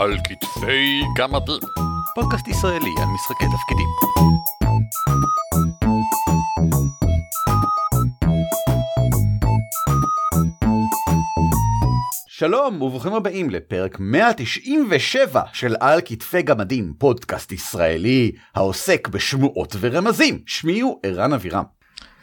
[0.00, 1.60] על כתפי גמדים.
[2.14, 3.88] פודקאסט ישראלי על משחקי תפקידים.
[12.28, 20.42] שלום וברוכים הבאים לפרק 197 של על כתפי גמדים, פודקאסט ישראלי העוסק בשמועות ורמזים.
[20.46, 21.64] שמי הוא ערן אבירם.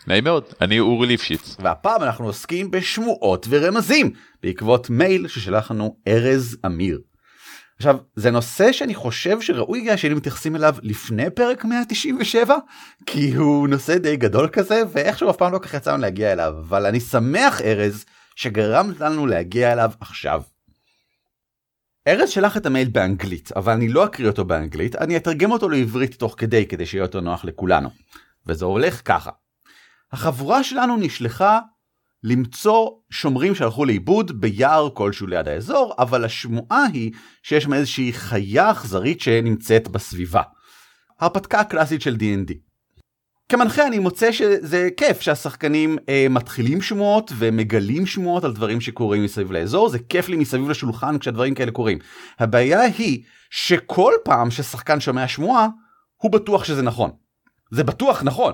[0.07, 1.57] נעים מאוד, אני אורי ליפשיץ.
[1.59, 4.11] והפעם אנחנו עוסקים בשמועות ורמזים,
[4.43, 6.99] בעקבות מייל ששלח לנו ארז אמיר.
[7.77, 12.55] עכשיו, זה נושא שאני חושב שראוי היה שהיינו מתייחסים אליו לפני פרק 197,
[13.05, 16.85] כי הוא נושא די גדול כזה, ואיכשהו אף פעם לא כך יצאנו להגיע אליו, אבל
[16.85, 18.05] אני שמח ארז,
[18.35, 20.41] שגרמת לנו להגיע אליו עכשיו.
[22.07, 26.15] ארז שלח את המייל באנגלית, אבל אני לא אקריא אותו באנגלית, אני אתרגם אותו לעברית
[26.15, 27.89] תוך כדי, כדי שיהיה יותר נוח לכולנו.
[28.47, 29.31] וזה הולך ככה.
[30.11, 31.59] החבורה שלנו נשלחה
[32.23, 37.11] למצוא שומרים שהלכו לאיבוד ביער כלשהו ליד האזור, אבל השמועה היא
[37.43, 40.41] שיש שם איזושהי חיה אכזרית שנמצאת בסביבה.
[41.19, 42.53] הרפתקה הקלאסית של D&D.
[43.49, 49.51] כמנחה אני מוצא שזה כיף שהשחקנים אה, מתחילים שמועות ומגלים שמועות על דברים שקורים מסביב
[49.51, 51.97] לאזור, זה כיף לי מסביב לשולחן כשהדברים כאלה קורים.
[52.39, 55.67] הבעיה היא שכל פעם ששחקן שומע שמועה,
[56.17, 57.11] הוא בטוח שזה נכון.
[57.71, 58.53] זה בטוח נכון.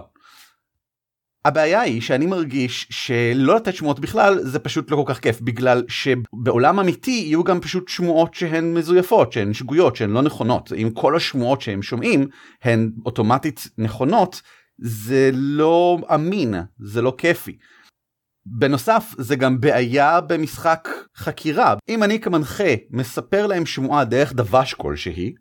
[1.46, 5.84] הבעיה היא שאני מרגיש שלא לתת שמועות בכלל זה פשוט לא כל כך כיף בגלל
[5.88, 11.16] שבעולם אמיתי יהיו גם פשוט שמועות שהן מזויפות שהן שגויות שהן לא נכונות אם כל
[11.16, 12.28] השמועות שהם שומעים
[12.64, 14.42] הן אוטומטית נכונות
[14.78, 17.58] זה לא אמין זה לא כיפי.
[18.46, 25.34] בנוסף זה גם בעיה במשחק חקירה אם אני כמנחה מספר להם שמועה דרך דבש כלשהי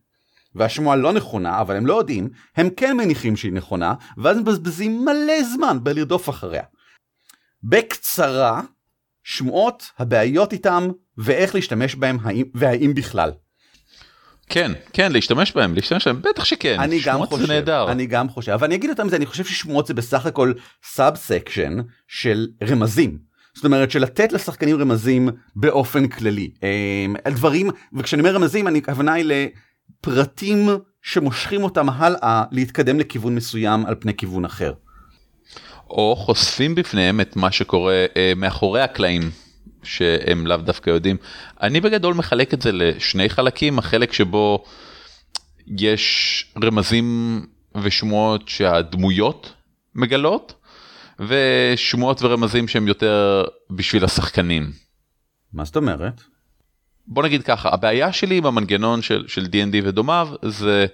[0.54, 5.42] והשמועה לא נכונה, אבל הם לא יודעים, הם כן מניחים שהיא נכונה, ואז מבזבזים מלא
[5.42, 6.62] זמן בלרדוף אחריה.
[7.62, 8.60] בקצרה,
[9.24, 12.18] שמועות, הבעיות איתם, ואיך להשתמש בהם,
[12.54, 13.32] והאם בכלל.
[14.48, 16.80] כן, כן, להשתמש בהם, להשתמש בהם, בטח שכן.
[16.80, 17.92] אני גם חושב, זה נהדר.
[17.92, 20.52] אני גם חושב, אבל אני אגיד יותר מזה, אני חושב ששמועות זה בסך הכל
[20.84, 21.76] sub section
[22.08, 23.18] של רמזים.
[23.54, 26.50] זאת אומרת שלתת לשחקנים רמזים באופן כללי.
[26.62, 29.32] אה, דברים, וכשאני אומר רמזים, אני הכוונה היא ל...
[30.02, 30.68] פרטים
[31.02, 34.72] שמושכים אותם הלאה להתקדם לכיוון מסוים על פני כיוון אחר.
[35.90, 39.30] או חושפים בפניהם את מה שקורה אה, מאחורי הקלעים
[39.82, 41.16] שהם לאו דווקא יודעים.
[41.62, 44.64] אני בגדול מחלק את זה לשני חלקים, החלק שבו
[45.66, 47.40] יש רמזים
[47.82, 49.52] ושמועות שהדמויות
[49.94, 50.54] מגלות,
[51.20, 54.72] ושמועות ורמזים שהם יותר בשביל השחקנים.
[55.52, 56.22] מה זאת אומרת?
[57.06, 60.86] בוא נגיד ככה הבעיה שלי עם המנגנון של של D&D ודומיו זה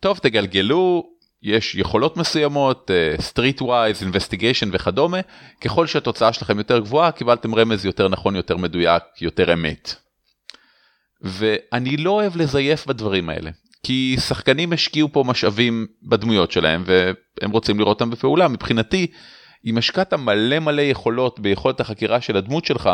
[0.00, 1.12] טוב תגלגלו
[1.42, 2.90] יש יכולות מסוימות
[3.20, 5.18] streetwise investigation וכדומה
[5.60, 9.94] ככל שהתוצאה שלכם יותר גבוהה קיבלתם רמז יותר נכון יותר מדויק יותר אמת.
[11.22, 13.50] ואני לא אוהב לזייף בדברים האלה
[13.82, 19.06] כי שחקנים השקיעו פה משאבים בדמויות שלהם והם רוצים לראות אותם בפעולה מבחינתי
[19.66, 22.90] אם השקעת מלא מלא יכולות ביכולת החקירה של הדמות שלך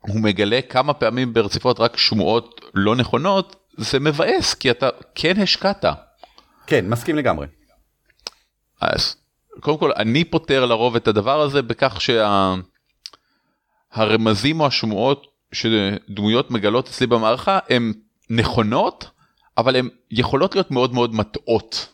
[0.00, 5.84] הוא מגלה כמה פעמים ברציפות רק שמועות לא נכונות זה מבאס כי אתה כן השקעת.
[6.66, 7.46] כן מסכים לגמרי.
[8.80, 9.16] אז
[9.60, 11.98] קודם כל אני פותר לרוב את הדבר הזה בכך
[13.96, 14.62] שהרמזים שה...
[14.62, 17.92] או השמועות שדמויות מגלות אצלי במערכה הן
[18.30, 19.10] נכונות
[19.58, 21.88] אבל הן יכולות להיות מאוד מאוד מטעות.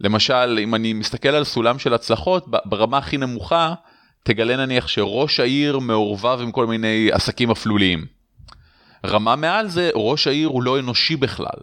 [0.00, 3.74] למשל אם אני מסתכל על סולם של הצלחות ברמה הכי נמוכה
[4.24, 8.06] תגלה נניח שראש העיר מעורבב עם כל מיני עסקים אפלוליים.
[9.06, 11.60] רמה מעל זה, ראש העיר הוא לא אנושי בכלל.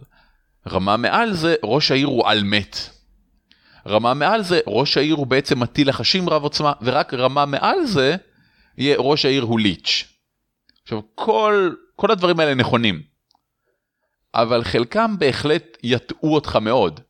[0.68, 2.76] רמה מעל זה, ראש העיר הוא על מת.
[3.86, 8.16] רמה מעל זה, ראש העיר הוא בעצם מטיל לחשים רב עוצמה, ורק רמה מעל זה,
[8.78, 10.04] יהיה ראש העיר הוא ליץ'.
[10.82, 13.02] עכשיו, כל, כל הדברים האלה נכונים.
[14.34, 17.00] אבל חלקם בהחלט יטעו אותך מאוד.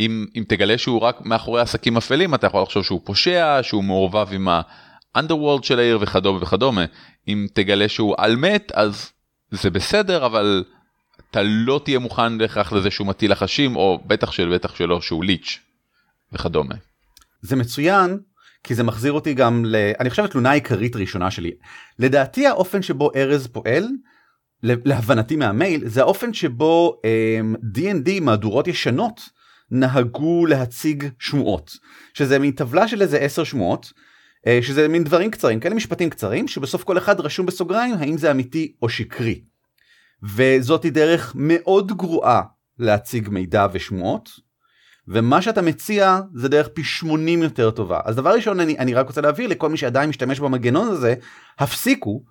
[0.00, 4.28] אם, אם תגלה שהוא רק מאחורי עסקים אפלים אתה יכול לחשוב שהוא פושע שהוא מעורבב
[4.32, 4.48] עם
[5.14, 6.84] האנדרוולד של העיר וכדומה וכדומה
[7.28, 9.12] אם תגלה שהוא על מת אז
[9.50, 10.64] זה בסדר אבל
[11.30, 15.24] אתה לא תהיה מוכן בהכרח לזה שהוא מטיל לחשים או בטח של בטח שלא שהוא
[15.24, 15.58] ליץ'
[16.32, 16.74] וכדומה.
[17.42, 18.18] זה מצוין
[18.64, 19.76] כי זה מחזיר אותי גם ל...
[20.00, 21.50] אני חושב התלונה העיקרית ראשונה שלי.
[21.98, 23.88] לדעתי האופן שבו ארז פועל
[24.62, 27.00] להבנתי מהמייל זה האופן שבו
[27.76, 29.20] D&D אמ, מהדורות ישנות
[29.74, 31.76] נהגו להציג שמועות
[32.14, 33.92] שזה מין טבלה של איזה עשר שמועות
[34.46, 38.30] אה, שזה מין דברים קצרים כאלה משפטים קצרים שבסוף כל אחד רשום בסוגריים האם זה
[38.30, 39.42] אמיתי או שקרי.
[40.36, 42.42] וזאתי דרך מאוד גרועה
[42.78, 44.30] להציג מידע ושמועות
[45.08, 49.06] ומה שאתה מציע זה דרך פי 80 יותר טובה אז דבר ראשון אני, אני רק
[49.06, 51.14] רוצה להבהיר לכל מי שעדיין משתמש במנגנון הזה
[51.58, 52.24] הפסיקו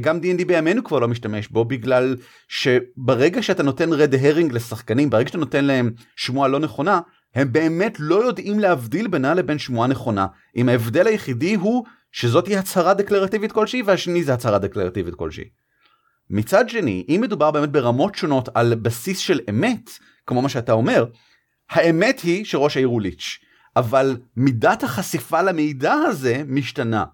[0.00, 2.16] גם D&D בימינו כבר לא משתמש בו בגלל
[2.48, 7.00] שברגע שאתה נותן רד הרינג לשחקנים ברגע שאתה נותן להם שמועה לא נכונה
[7.34, 10.26] הם באמת לא יודעים להבדיל בינה לבין שמועה נכונה
[10.56, 15.44] אם ההבדל היחידי הוא שזאת היא הצהרה דקלרטיבית כלשהי והשני זה הצהרה דקלרטיבית כלשהי.
[16.30, 19.90] מצד שני אם מדובר באמת ברמות שונות על בסיס של אמת
[20.26, 21.04] כמו מה שאתה אומר
[21.70, 23.38] האמת היא שראש העיר הוא ליץ'
[23.76, 27.04] אבל מידת החשיפה למידע הזה משתנה.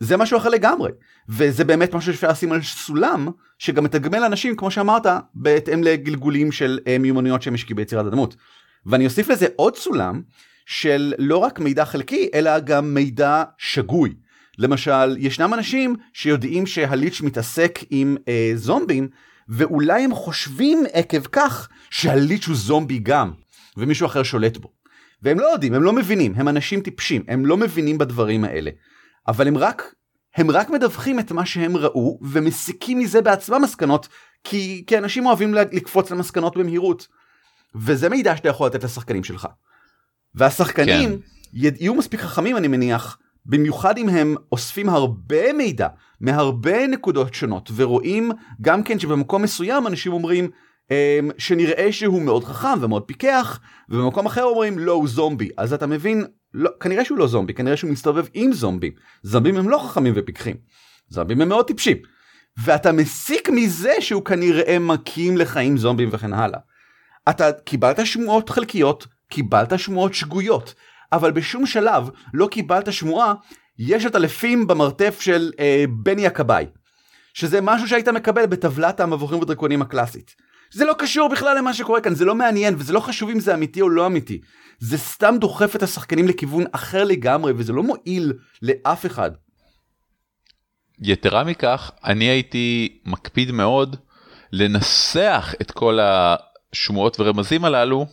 [0.00, 0.90] זה משהו אחר לגמרי
[1.28, 3.28] וזה באמת משהו שאפשר לשים על סולם
[3.58, 8.36] שגם מתגמל אנשים כמו שאמרת בהתאם לגלגולים של אה, מיומנויות שהם השקיעו ביצירת הדמות.
[8.86, 10.22] ואני אוסיף לזה עוד סולם
[10.66, 14.14] של לא רק מידע חלקי אלא גם מידע שגוי.
[14.58, 19.08] למשל ישנם אנשים שיודעים שהליץ' מתעסק עם אה, זומבים
[19.48, 23.32] ואולי הם חושבים עקב כך שהליץ' הוא זומבי גם
[23.76, 24.72] ומישהו אחר שולט בו.
[25.22, 28.70] והם לא יודעים הם לא מבינים הם אנשים טיפשים הם לא מבינים בדברים האלה.
[29.28, 29.94] אבל הם רק
[30.38, 34.08] הם רק מדווחים את מה שהם ראו ומסיקים מזה בעצמם מסקנות
[34.44, 37.08] כי, כי אנשים אוהבים לקפוץ למסקנות במהירות.
[37.74, 39.46] וזה מידע שאתה יכול לתת לשחקנים שלך.
[40.34, 41.18] והשחקנים כן.
[41.52, 45.88] יהיו מספיק חכמים אני מניח במיוחד אם הם אוספים הרבה מידע
[46.20, 48.30] מהרבה נקודות שונות ורואים
[48.60, 50.50] גם כן שבמקום מסוים אנשים אומרים
[50.90, 55.86] אמ, שנראה שהוא מאוד חכם ומאוד פיקח ובמקום אחר אומרים לא הוא זומבי אז אתה
[55.86, 58.92] מבין לא, כנראה שהוא לא זומבי, כנראה שהוא מסתובב עם זומבים.
[59.22, 60.56] זומבים הם לא חכמים ופיקחים.
[61.08, 61.96] זומבים הם מאוד טיפשים.
[62.64, 66.58] ואתה מסיק מזה שהוא כנראה מקים לחיים זומבים וכן הלאה.
[67.28, 70.74] אתה קיבלת שמועות חלקיות, קיבלת שמועות שגויות,
[71.12, 73.34] אבל בשום שלב לא קיבלת שמועה,
[73.78, 76.66] יש את אלפים במרתף של אה, בני הכבאי.
[77.34, 80.34] שזה משהו שהיית מקבל בטבלת המבוכים ודרקונים הקלאסית.
[80.72, 83.54] זה לא קשור בכלל למה שקורה כאן, זה לא מעניין וזה לא חשוב אם זה
[83.54, 84.40] אמיתי או לא אמיתי.
[84.78, 88.32] זה סתם דוחף את השחקנים לכיוון אחר לגמרי וזה לא מועיל
[88.62, 89.30] לאף אחד.
[91.02, 93.96] יתרה מכך, אני הייתי מקפיד מאוד
[94.52, 98.06] לנסח את כל השמועות ורמזים הללו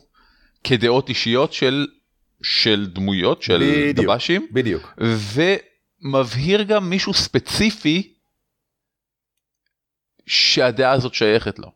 [0.63, 1.87] כדעות אישיות של
[2.43, 4.99] של דמויות של בדיוק, דב"שים בדיוק
[6.03, 8.13] ומבהיר גם מישהו ספציפי
[10.25, 11.71] שהדעה הזאת שייכת לו.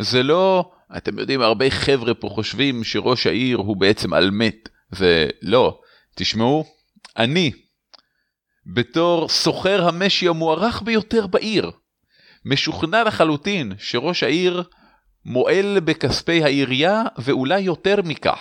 [0.00, 5.80] זה לא, אתם יודעים, הרבה חבר'ה פה חושבים שראש העיר הוא בעצם על מת, ולא,
[6.16, 6.64] תשמעו,
[7.16, 7.52] אני,
[8.74, 11.70] בתור סוחר המשי המוערך ביותר בעיר,
[12.44, 14.62] משוכנע לחלוטין שראש העיר
[15.24, 18.38] מועל בכספי העירייה ואולי יותר מכך.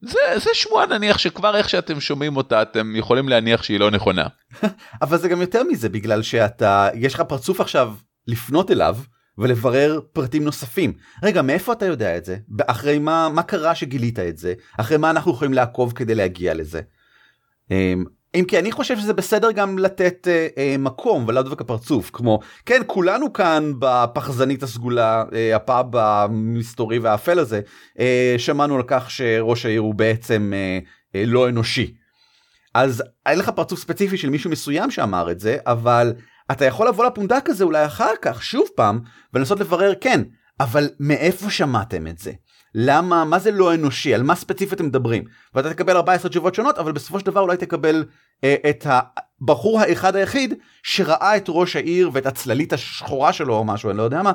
[0.00, 4.26] זה, זה שמועה נניח שכבר איך שאתם שומעים אותה אתם יכולים להניח שהיא לא נכונה.
[5.02, 7.94] אבל זה גם יותר מזה בגלל שאתה יש לך פרצוף עכשיו
[8.26, 8.96] לפנות אליו
[9.38, 10.92] ולברר פרטים נוספים.
[11.22, 12.36] רגע, מאיפה אתה יודע את זה?
[12.66, 14.54] אחרי מה, מה קרה שגילית את זה?
[14.78, 16.80] אחרי מה אנחנו יכולים לעקוב כדי להגיע לזה?
[17.70, 22.10] אמ, אם כי אני חושב שזה בסדר גם לתת אה, אה, מקום ולאו דווקא פרצוף
[22.10, 27.60] כמו כן כולנו כאן בפחזנית הסגולה אה, הפאב המסתורי והאפל הזה
[27.98, 30.78] אה, שמענו על כך שראש העיר הוא בעצם אה,
[31.14, 31.94] אה, לא אנושי.
[32.74, 36.12] אז אין לך פרצוף ספציפי של מישהו מסוים שאמר את זה אבל
[36.50, 39.00] אתה יכול לבוא לפונדק הזה אולי אחר כך שוב פעם
[39.34, 40.22] ולנסות לברר כן
[40.60, 42.32] אבל מאיפה שמעתם את זה?
[42.74, 44.14] למה מה זה לא אנושי?
[44.14, 45.24] על מה ספציפית אתם מדברים?
[45.54, 48.04] ואתה תקבל 14 תשובות שונות אבל בסופו של דבר אולי תקבל
[48.44, 53.90] אה, את הבחור האחד היחיד שראה את ראש העיר ואת הצללית השחורה שלו או משהו
[53.90, 54.32] אני לא יודע מה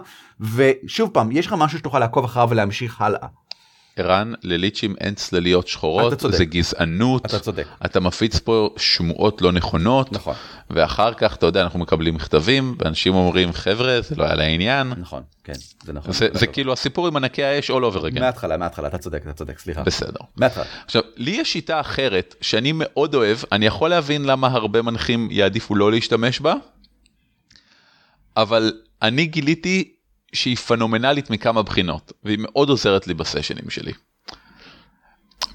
[0.55, 3.27] ושוב פעם יש לך משהו שתוכל לעקוב אחריו ולהמשיך הלאה.
[3.97, 7.65] ערן, לליצ'ים אין צלליות שחורות, זה גזענות, אתה צודק.
[7.85, 10.33] אתה מפיץ פה שמועות לא נכונות, נכון.
[10.69, 14.93] ואחר כך אתה יודע אנחנו מקבלים מכתבים ואנשים אומרים חבר'ה זה לא היה לעניין.
[14.97, 16.13] נכון, כן, זה נכון.
[16.13, 18.19] זה, זה כאילו הסיפור עם ענקי האש all over again.
[18.19, 19.83] מההתחלה, מההתחלה, אתה צודק, אתה צודק, סליחה.
[19.83, 20.19] בסדר.
[20.37, 20.65] מההתחלה.
[20.85, 25.75] עכשיו, לי יש שיטה אחרת שאני מאוד אוהב, אני יכול להבין למה הרבה מנחים יעדיפו
[25.75, 26.53] לא להשתמש בה,
[28.37, 29.96] אבל אני גיליתי
[30.33, 33.93] שהיא פנומנלית מכמה בחינות והיא מאוד עוזרת לי בסשנים שלי.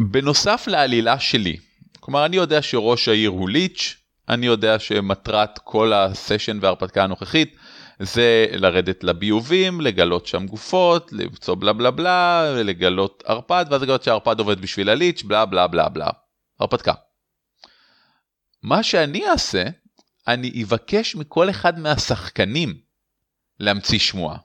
[0.01, 1.57] בנוסף לעלילה שלי,
[2.01, 3.97] כלומר אני יודע שראש העיר הוא ליץ',
[4.29, 7.57] אני יודע שמטרת כל הסשן וההרפתקה הנוכחית
[7.99, 14.39] זה לרדת לביובים, לגלות שם גופות, למצוא בלה בלה בלה, לגלות ערפד, ואז לגלות שהערפד
[14.39, 16.09] עובד בשביל הליץ', בלה בלה בלה בלה.
[16.61, 16.93] הרפתקה.
[18.63, 19.65] מה שאני אעשה,
[20.29, 22.75] אני אבקש מכל אחד מהשחקנים
[23.61, 24.37] להמציא שמועה.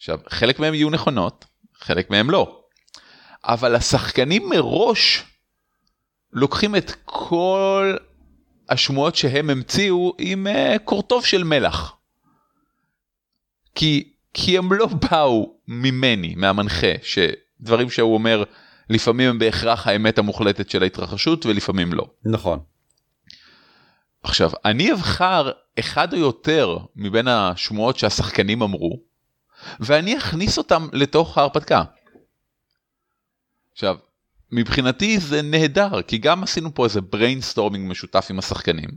[0.00, 2.60] עכשיו, חלק מהם יהיו נכונות, חלק מהם לא.
[3.44, 5.24] אבל השחקנים מראש
[6.32, 7.96] לוקחים את כל
[8.68, 11.96] השמועות שהם המציאו עם uh, קורטוב של מלח.
[13.74, 18.44] כי, כי הם לא באו ממני, מהמנחה, שדברים שהוא אומר
[18.90, 22.10] לפעמים הם בהכרח האמת המוחלטת של ההתרחשות ולפעמים לא.
[22.24, 22.58] נכון.
[24.22, 29.09] עכשיו, אני אבחר אחד או יותר מבין השמועות שהשחקנים אמרו,
[29.80, 31.82] ואני אכניס אותם לתוך ההרפתקה.
[33.72, 33.96] עכשיו,
[34.52, 38.90] מבחינתי זה נהדר, כי גם עשינו פה איזה brainstorming משותף עם השחקנים.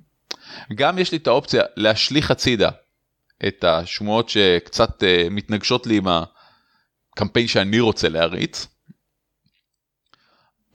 [0.76, 2.70] גם יש לי את האופציה להשליך הצידה
[3.48, 8.68] את השמועות שקצת uh, מתנגשות לי עם הקמפיין שאני רוצה להריץ.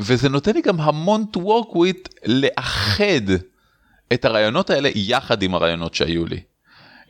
[0.00, 3.32] וזה נותן לי גם המון to work with לאחד
[4.12, 6.40] את הרעיונות האלה יחד עם הרעיונות שהיו לי.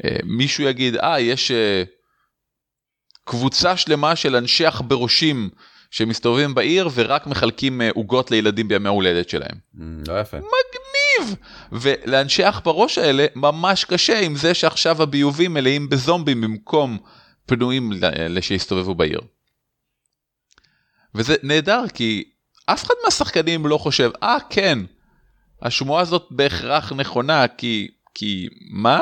[0.03, 1.98] Uh, מישהו יגיד, אה, ah, יש uh,
[3.29, 5.51] קבוצה שלמה של אנשי עכברושים
[5.91, 9.57] שמסתובבים בעיר ורק מחלקים עוגות לילדים בימי ההולדת שלהם.
[9.75, 10.37] Mm, לא יפה.
[10.37, 11.37] מגניב!
[11.73, 16.99] ולאנשי בראש האלה ממש קשה עם זה שעכשיו הביובים מלאים בזומבים במקום
[17.47, 17.93] פנויים
[18.41, 19.21] שיסתובבו בעיר.
[21.15, 22.25] וזה נהדר כי
[22.67, 24.79] אף אחד מהשחקנים לא חושב, אה ah, כן,
[25.63, 29.01] השמועה הזאת בהכרח נכונה כי, כי מה?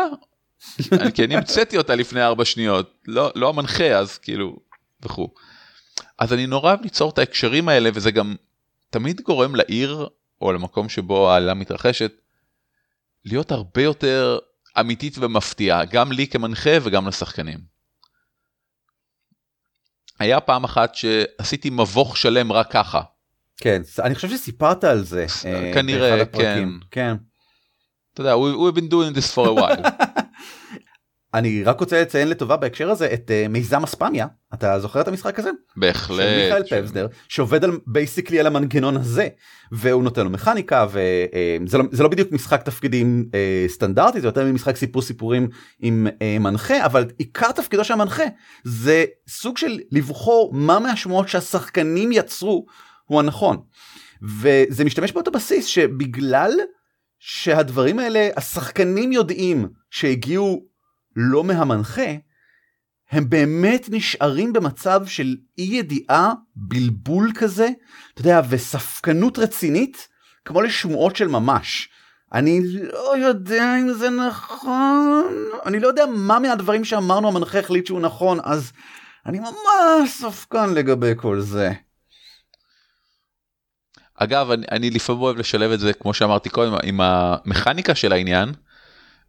[1.14, 4.56] כי אני המצאתי אותה לפני ארבע שניות, לא, לא המנחה אז כאילו,
[5.02, 5.28] וכו'.
[6.18, 8.34] אז אני נורא אוהב ליצור את ההקשרים האלה וזה גם
[8.90, 10.08] תמיד גורם לעיר
[10.40, 12.12] או למקום שבו העלילה מתרחשת
[13.24, 14.38] להיות הרבה יותר
[14.80, 17.58] אמיתית ומפתיעה גם לי כמנחה וגם לשחקנים.
[20.18, 23.02] היה פעם אחת שעשיתי מבוך שלם רק ככה.
[23.56, 25.26] כן, אני חושב שסיפרת על זה.
[25.44, 26.68] אה, כנראה, כן.
[26.90, 27.16] כן.
[28.14, 29.90] אתה יודע, we've been doing this for a while.
[31.34, 35.38] אני רק רוצה לציין לטובה בהקשר הזה את uh, מיזם אספמיה אתה זוכר את המשחק
[35.38, 35.50] הזה?
[35.76, 36.18] בהחלט.
[36.18, 36.72] של מיכאל ש...
[36.72, 39.28] פבזנר שעובד על basically על המנגנון הזה
[39.72, 44.44] והוא נותן לו מכניקה וזה אה, לא, לא בדיוק משחק תפקידים uh, סטנדרטי זה יותר
[44.44, 45.48] ממשחק סיפור סיפורים
[45.80, 48.24] עם uh, מנחה אבל עיקר תפקידו של המנחה
[48.64, 52.66] זה סוג של לבחור מה מהשמועות שהשחקנים יצרו
[53.04, 53.56] הוא הנכון.
[54.22, 56.52] וזה משתמש באותו בסיס שבגלל
[57.18, 60.64] שהדברים האלה השחקנים יודעים שהגיעו
[61.16, 62.12] לא מהמנחה,
[63.10, 67.68] הם באמת נשארים במצב של אי ידיעה, בלבול כזה,
[68.14, 70.08] אתה יודע, וספקנות רצינית,
[70.44, 71.88] כמו לשמועות של ממש.
[72.32, 72.60] אני
[72.92, 75.34] לא יודע אם זה נכון,
[75.66, 78.72] אני לא יודע מה מהדברים שאמרנו המנחה החליט שהוא נכון, אז
[79.26, 81.72] אני ממש ספקן לגבי כל זה.
[84.14, 88.52] אגב, אני, אני לפעמים אוהב לשלב את זה, כמו שאמרתי קודם, עם המכניקה של העניין.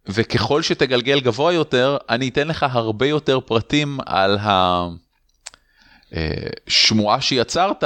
[0.08, 4.38] וככל שתגלגל גבוה יותר, אני אתן לך הרבה יותר פרטים על
[6.12, 7.84] השמועה אה, שיצרת,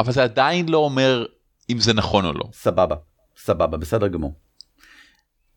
[0.00, 1.26] אבל זה עדיין לא אומר
[1.70, 2.44] אם זה נכון או לא.
[2.52, 2.96] סבבה,
[3.36, 4.34] סבבה, בסדר גמור.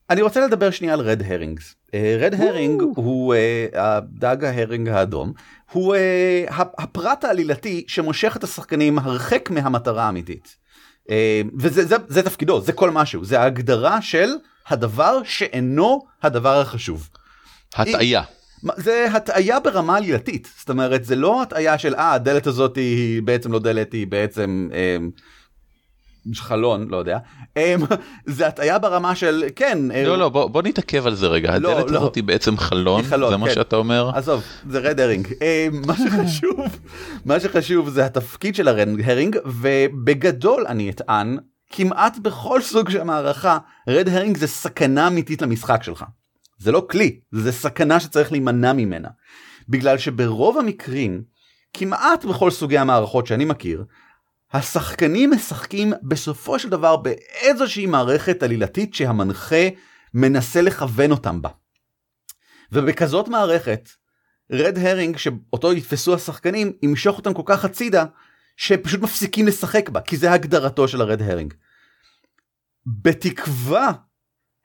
[0.10, 1.76] אני רוצה לדבר שנייה על רד הרינגס.
[2.20, 5.34] רד הרינג הוא uh, הדג ההרינג האדום,
[5.72, 10.56] הוא uh, הפרט העלילתי שמושך את השחקנים הרחק מהמטרה האמיתית.
[11.60, 14.30] וזה זה, זה תפקידו, זה כל משהו, זה ההגדרה של
[14.68, 17.10] הדבר שאינו הדבר החשוב.
[17.76, 18.24] הטעיה.
[18.78, 23.52] זה הטעיה ברמה עלילתית, זאת אומרת זה לא הטעיה של אה הדלת הזאת היא בעצם
[23.52, 24.98] לא דלת היא בעצם אה,
[26.34, 27.18] חלון לא יודע
[27.58, 27.76] אה,
[28.26, 31.72] זה הטעיה ברמה של כן אה, לא לא בוא, בוא נתעכב על זה רגע לא,
[31.72, 31.98] הדלת לא.
[31.98, 33.42] הזאת היא בעצם חלון, היא חלון זה כן.
[33.42, 36.80] מה שאתה אומר עזוב זה רד הרינג אה, מה שחשוב
[37.26, 41.38] מה שחשוב זה התפקיד של הרד הרינג ובגדול אני אטען
[41.78, 43.58] כמעט בכל סוג של מערכה
[43.90, 46.06] רד הרינג זה סכנה אמיתית למשחק שלך.
[46.58, 49.10] זה לא כלי, זה סכנה שצריך להימנע ממנה.
[49.70, 51.24] בגלל שברוב המקרים,
[51.74, 53.84] כמעט בכל סוגי המערכות שאני מכיר,
[54.54, 59.70] השחקנים משחקים בסופו של דבר באיזושהי מערכת עלילתית שהמנחה
[60.14, 61.50] מנסה לכוון אותם בה.
[62.72, 63.90] ובכזאת מערכת,
[64.52, 68.06] רד הרינג שאותו יתפסו השחקנים ימשוך אותם כל כך הצידה
[68.58, 71.54] שפשוט מפסיקים לשחק בה כי זה הגדרתו של הרד הרינג.
[72.86, 73.92] בתקווה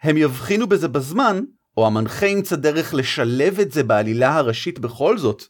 [0.03, 1.41] הם יבחינו בזה בזמן,
[1.77, 5.45] או המנחה ימצא דרך לשלב את זה בעלילה הראשית בכל זאת.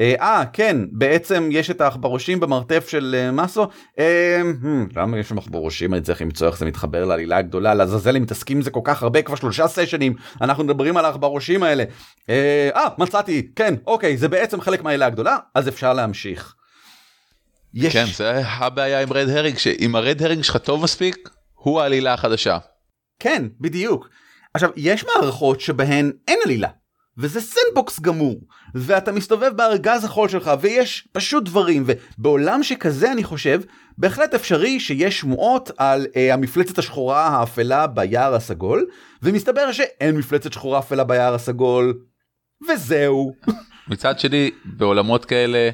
[0.00, 3.68] אה, אה כן, בעצם יש את העכברושים במרתף של אה, מסו.
[3.98, 5.94] אה, hmm, למה יש שם עכברושים?
[5.94, 7.74] אני צריך למצוא איך זה מתחבר לעלילה הגדולה.
[7.74, 10.14] לעזאזל הם מתעסקים עם זה כל כך הרבה, כבר שלושה סשנים.
[10.40, 11.84] אנחנו מדברים על העכברושים האלה.
[12.28, 16.54] אה, אה, מצאתי, כן, אוקיי, זה בעצם חלק מהעלילה הגדולה, אז אפשר להמשיך.
[17.74, 17.92] יש...
[17.92, 21.28] כן, זה הבעיה עם רד הרינג, שאם הרד הרינג שלך טוב מספיק,
[21.62, 22.58] הוא העלילה החדשה.
[23.18, 24.08] כן, בדיוק.
[24.54, 26.68] עכשיו, יש מערכות שבהן אין עלילה,
[27.18, 28.40] וזה sandbox גמור,
[28.74, 33.60] ואתה מסתובב בארגז החול שלך, ויש פשוט דברים, ובעולם שכזה אני חושב,
[33.98, 38.86] בהחלט אפשרי שיש שמועות על אה, המפלצת השחורה האפלה ביער הסגול,
[39.22, 41.98] ומסתבר שאין מפלצת שחורה אפלה ביער הסגול,
[42.68, 43.34] וזהו.
[43.90, 45.70] מצד שני, בעולמות כאלה,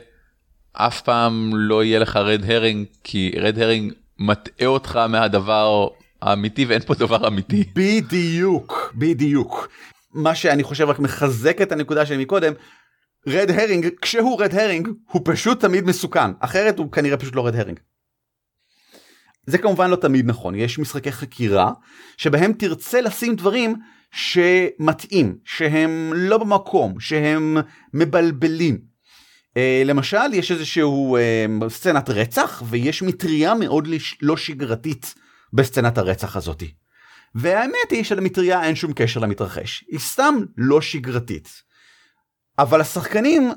[0.73, 5.89] אף פעם לא יהיה לך red herring, כי red herring מטעה אותך מהדבר
[6.23, 7.65] האמיתי ואין פה דבר אמיתי.
[7.75, 9.69] בדיוק, בדיוק.
[10.15, 12.53] מה שאני חושב רק מחזק את הנקודה שלי מקודם,
[13.27, 17.57] רד הרינג, כשהוא רד הרינג, הוא פשוט תמיד מסוכן, אחרת הוא כנראה פשוט לא רד
[17.57, 17.81] הרינג.
[19.47, 21.73] זה כמובן לא תמיד נכון, יש משחקי חקירה
[22.17, 23.75] שבהם תרצה לשים דברים
[24.13, 27.57] שמתאים, שהם לא במקום, שהם
[27.95, 28.96] מבלבלים.
[29.57, 33.89] Uh, למשל, יש איזשהו uh, סצנת רצח ויש מטריה מאוד
[34.23, 35.15] לא שגרתית
[35.53, 36.75] בסצנת הרצח הזאתי.
[37.35, 41.49] והאמת היא שלמטריה אין שום קשר למתרחש, היא סתם לא שגרתית.
[42.59, 43.53] אבל השחקנים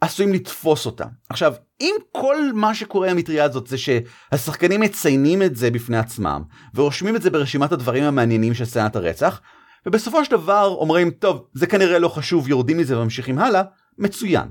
[0.00, 1.04] עשויים לתפוס אותה.
[1.28, 6.42] עכשיו, אם כל מה שקורה במטריה הזאת זה שהשחקנים מציינים את זה בפני עצמם,
[6.74, 9.40] ורושמים את זה ברשימת הדברים המעניינים של סצנת הרצח,
[9.86, 13.62] ובסופו של דבר אומרים, טוב, זה כנראה לא חשוב, יורדים מזה וממשיכים הלאה,
[13.98, 14.48] מצוין.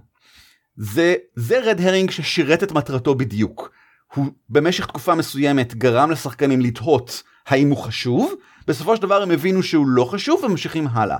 [0.81, 3.71] זה, זה רד הרינג ששירת את מטרתו בדיוק.
[4.15, 8.33] הוא במשך תקופה מסוימת גרם לשחקנים לתהות האם הוא חשוב,
[8.67, 11.17] בסופו של דבר הם הבינו שהוא לא חשוב וממשיכים הלאה.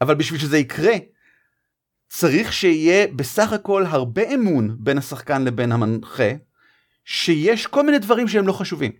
[0.00, 0.92] אבל בשביל שזה יקרה,
[2.08, 6.30] צריך שיהיה בסך הכל הרבה אמון בין השחקן לבין המנחה,
[7.04, 8.92] שיש כל מיני דברים שהם לא חשובים.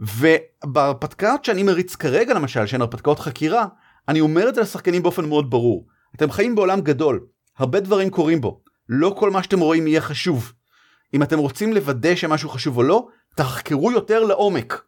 [0.00, 3.66] ובהרפתקאות שאני מריץ כרגע למשל, שהן הרפתקאות חקירה,
[4.08, 5.86] אני אומר את זה לשחקנים באופן מאוד ברור.
[6.16, 7.26] אתם חיים בעולם גדול,
[7.58, 10.52] הרבה דברים קורים בו, לא כל מה שאתם רואים יהיה חשוב.
[11.14, 14.82] אם אתם רוצים לוודא שמשהו חשוב או לא, תחקרו יותר לעומק.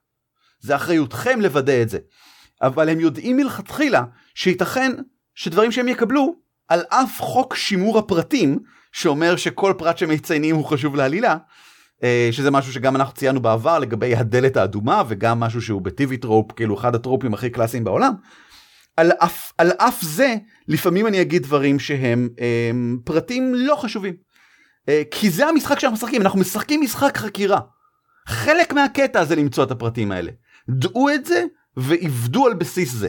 [0.60, 1.98] זה אחריותכם לוודא את זה.
[2.62, 4.02] אבל הם יודעים מלכתחילה
[4.34, 4.92] שייתכן
[5.34, 6.34] שדברים שהם יקבלו
[6.68, 8.58] על אף חוק שימור הפרטים
[8.92, 11.36] שאומר שכל פרט שמציינים הוא חשוב לעלילה.
[12.02, 16.52] אה, שזה משהו שגם אנחנו ציינו בעבר לגבי הדלת האדומה וגם משהו שהוא בטיבי טרופ
[16.52, 18.12] כאילו אחד הטרופים הכי קלאסיים בעולם.
[18.96, 20.36] על אף, על אף זה
[20.68, 22.70] לפעמים אני אגיד דברים שהם הם, אה,
[23.04, 24.14] פרטים לא חשובים.
[24.88, 27.60] אה, כי זה המשחק שאנחנו משחקים אנחנו משחקים משחק חקירה.
[28.26, 30.32] חלק מהקטע זה למצוא את הפרטים האלה.
[30.68, 31.44] דעו את זה
[31.76, 33.08] ועבדו על בסיס זה.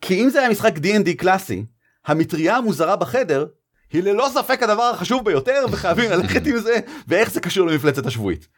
[0.00, 1.64] כי אם זה היה משחק D&D קלאסי,
[2.06, 3.46] המטריה המוזרה בחדר
[3.92, 8.48] היא ללא ספק הדבר החשוב ביותר וחייבים ללכת עם זה ואיך זה קשור למפלצת השבועית.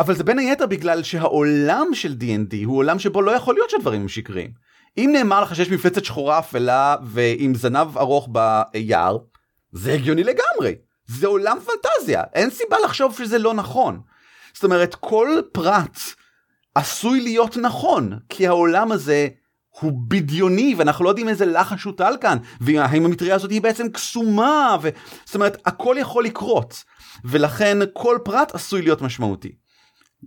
[0.00, 4.00] אבל זה בין היתר בגלל שהעולם של D&D הוא עולם שבו לא יכול להיות שהדברים
[4.00, 4.65] הם שקריים.
[4.98, 9.18] אם נאמר לך שיש מפלצת שחורה אפלה ועם זנב ארוך ביער,
[9.72, 10.74] זה הגיוני לגמרי.
[11.06, 14.00] זה עולם פנטזיה, אין סיבה לחשוב שזה לא נכון.
[14.54, 15.98] זאת אומרת, כל פרט
[16.74, 19.28] עשוי להיות נכון, כי העולם הזה
[19.80, 24.76] הוא בדיוני ואנחנו לא יודעים איזה לחש הוטל כאן והאם המטריה הזאת היא בעצם קסומה
[24.82, 24.88] ו...
[25.24, 26.84] זאת אומרת הכל יכול לקרות
[27.24, 29.52] ולכן כל פרט עשוי להיות משמעותי.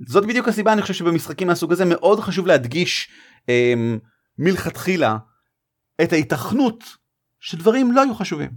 [0.07, 3.09] זאת בדיוק הסיבה אני חושב שבמשחקים מהסוג הזה מאוד חשוב להדגיש
[3.49, 3.73] אה,
[4.39, 5.17] מלכתחילה
[6.01, 6.83] את ההיתכנות
[7.39, 8.49] שדברים לא היו חשובים.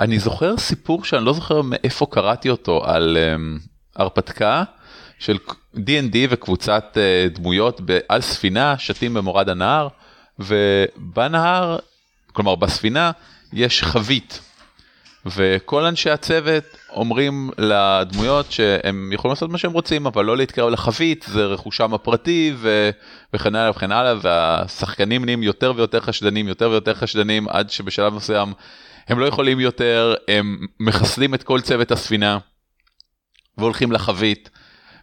[0.00, 3.34] אני זוכר סיפור שאני לא זוכר מאיפה קראתי אותו על אה,
[3.96, 4.64] הרפתקה
[5.18, 5.38] של
[5.74, 9.88] D&D וקבוצת uh, דמויות על ספינה שתים במורד הנהר
[10.38, 11.78] ובנהר
[12.32, 13.10] כלומר בספינה
[13.52, 14.40] יש חבית
[15.26, 21.24] וכל אנשי הצוות אומרים לדמויות שהם יכולים לעשות מה שהם רוצים אבל לא להתקרב לחבית
[21.28, 22.90] זה רכושם הפרטי ו...
[23.34, 28.52] וכן הלאה וכן הלאה והשחקנים נהיים יותר ויותר חשדנים יותר ויותר חשדנים עד שבשלב מסוים
[29.08, 32.38] הם לא יכולים יותר הם מחסלים את כל צוות הספינה
[33.58, 34.50] והולכים לחבית.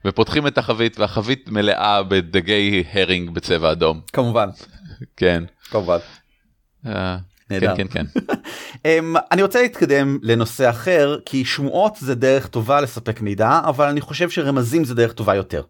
[0.05, 4.01] ופותחים את החבית והחבית מלאה בדגי הרינג בצבע אדום.
[4.13, 4.49] כמובן.
[5.17, 5.43] כן.
[5.69, 5.97] כמובן.
[7.49, 8.05] כן כן כן.
[8.87, 14.01] um, אני רוצה להתקדם לנושא אחר כי שמועות זה דרך טובה לספק מידע אבל אני
[14.01, 15.61] חושב שרמזים זה דרך טובה יותר.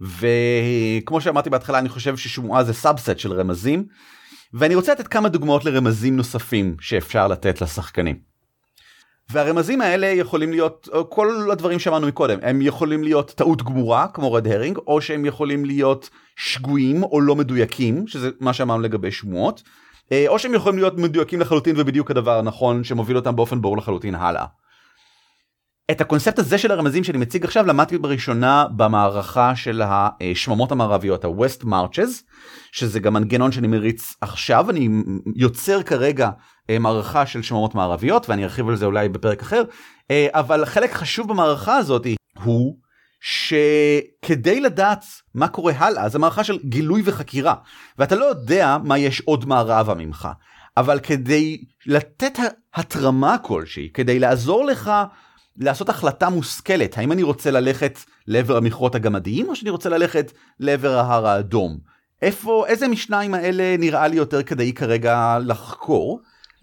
[0.00, 3.84] וכמו שאמרתי בהתחלה אני חושב ששמועה זה subset של רמזים
[4.52, 8.18] ואני רוצה לתת כמה דוגמאות לרמזים נוספים שאפשר לתת לשחקנים.
[9.30, 14.46] והרמזים האלה יכולים להיות כל הדברים שאמרנו מקודם הם יכולים להיות טעות גמורה כמו red
[14.46, 19.62] herring או שהם יכולים להיות שגויים או לא מדויקים שזה מה שאמרנו לגבי שמועות
[20.28, 24.44] או שהם יכולים להיות מדויקים לחלוטין ובדיוק הדבר הנכון שמוביל אותם באופן ברור לחלוטין הלאה.
[25.90, 31.64] את הקונספט הזה של הרמזים שאני מציג עכשיו למדתי בראשונה במערכה של השממות המערביות ה-West
[31.64, 32.22] Marches
[32.72, 34.88] שזה גם מנגנון שאני מריץ עכשיו אני
[35.36, 36.30] יוצר כרגע
[36.70, 39.62] אה, מערכה של שממות מערביות ואני ארחיב על זה אולי בפרק אחר
[40.10, 42.06] אה, אבל חלק חשוב במערכה הזאת
[42.44, 42.76] הוא
[43.26, 47.54] שכדי לדעת מה קורה הלאה זה מערכה של גילוי וחקירה
[47.98, 50.28] ואתה לא יודע מה יש עוד מערבה ממך
[50.76, 52.38] אבל כדי לתת
[52.74, 54.90] התרמה כלשהי כדי לעזור לך
[55.58, 60.98] לעשות החלטה מושכלת האם אני רוצה ללכת לעבר המכרות הגמדיים או שאני רוצה ללכת לעבר
[60.98, 61.78] ההר האדום.
[62.22, 66.20] איפה איזה משניים האלה נראה לי יותר כדאי כרגע לחקור.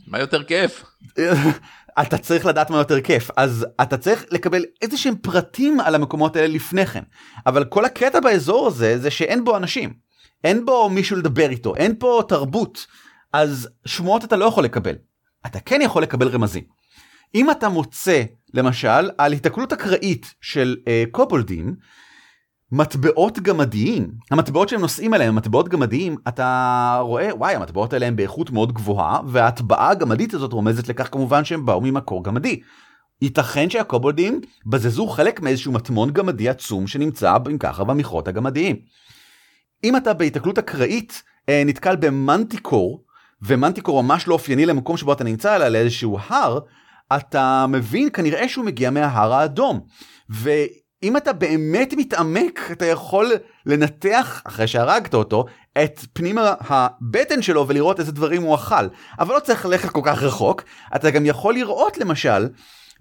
[0.08, 0.84] מה יותר כיף?
[2.02, 3.30] אתה צריך לדעת מה יותר כיף.
[3.38, 7.04] אז אתה צריך לקבל איזה שהם פרטים על המקומות האלה לפני כן.
[7.46, 9.94] אבל כל הקטע באזור הזה זה שאין בו אנשים.
[10.44, 11.76] אין בו מישהו לדבר איתו.
[11.76, 12.88] אין פה תרבות.
[13.34, 14.96] אז שמועות אתה לא יכול לקבל.
[15.46, 16.64] אתה כן יכול לקבל רמזים.
[17.36, 21.76] אם אתה מוצא למשל על התקלות אקראית של אה, קובולדים
[22.76, 28.52] מטבעות גמדיים המטבעות שהם נושאים עליהם מטבעות גמדיים אתה רואה וואי המטבעות האלה הם באיכות
[28.52, 32.62] מאוד גבוהה וההטבעה הגמדית הזאת רומזת לכך כמובן שהם באו ממקור גמדי.
[33.22, 38.76] ייתכן שהקובולדים בזזו חלק מאיזשהו מטמון גמדי עצום שנמצא אם ככה במכרות הגמדיים.
[39.84, 43.04] אם אתה בהיתקלות אקראית אה, נתקל במנטיקור
[43.42, 46.60] ומנטיקור ממש לא אופייני למקום שבו אתה נמצא אלא לאיזשהו הר
[47.16, 49.80] אתה מבין כנראה שהוא מגיע מההר האדום.
[51.04, 53.32] ואם אתה באמת מתעמק אתה יכול
[53.66, 55.46] לנתח אחרי שהרגת אותו
[55.84, 58.88] את פנים הבטן שלו ולראות איזה דברים הוא אכל.
[59.20, 60.64] אבל לא צריך ללכת כל כך רחוק
[60.96, 62.48] אתה גם יכול לראות למשל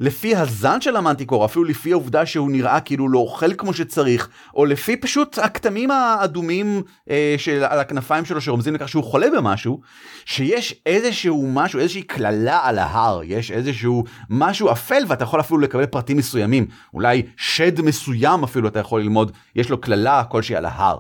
[0.02, 4.64] לפי הזן של המנטיקור, אפילו לפי העובדה שהוא נראה כאילו לא אוכל כמו שצריך, או
[4.64, 9.80] לפי פשוט הכתמים האדומים אה, של, על הכנפיים שלו שרומזים לכך שהוא חולה במשהו,
[10.24, 15.86] שיש איזשהו משהו, איזושהי קללה על ההר, יש איזשהו משהו אפל ואתה יכול אפילו לקבל
[15.86, 20.98] פרטים מסוימים, אולי שד מסוים אפילו אתה יכול ללמוד, יש לו קללה כלשהי על ההר.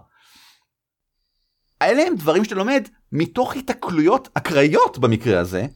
[1.82, 5.66] אלה הם דברים שאתה לומד מתוך התקלויות אקראיות במקרה הזה,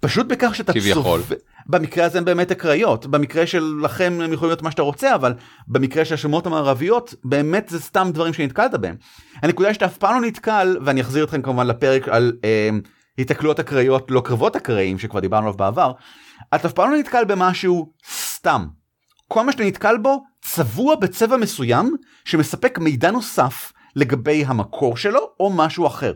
[0.00, 1.20] פשוט בכך שאתה כביכול.
[1.20, 1.34] צופה,
[1.66, 5.34] במקרה הזה הם באמת אקראיות, במקרה שלכם הם יכולים להיות מה שאתה רוצה, אבל
[5.68, 8.96] במקרה של השמות המערביות, באמת זה סתם דברים שנתקלת בהם.
[9.42, 12.70] הנקודה שאתה אף פעם לא נתקל, ואני אחזיר אתכם כמובן לפרק על אה,
[13.18, 15.92] התקלויות אקראיות, לא קרבות אקראיים, שכבר דיברנו עליו בעבר,
[16.54, 18.66] אתה אף פעם לא נתקל במשהו סתם.
[19.28, 25.50] כל מה שאתה נתקל בו צבוע בצבע מסוים שמספק מידע נוסף לגבי המקור שלו או
[25.50, 26.12] משהו אחר.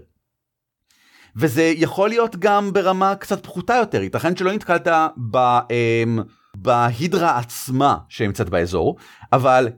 [1.37, 4.88] וזה יכול להיות גם ברמה קצת פחותה יותר, ייתכן שלא נתקלת
[5.31, 6.18] ב, אמ,
[6.55, 8.97] בהידרה עצמה שנמצאת באזור,
[9.33, 9.68] אבל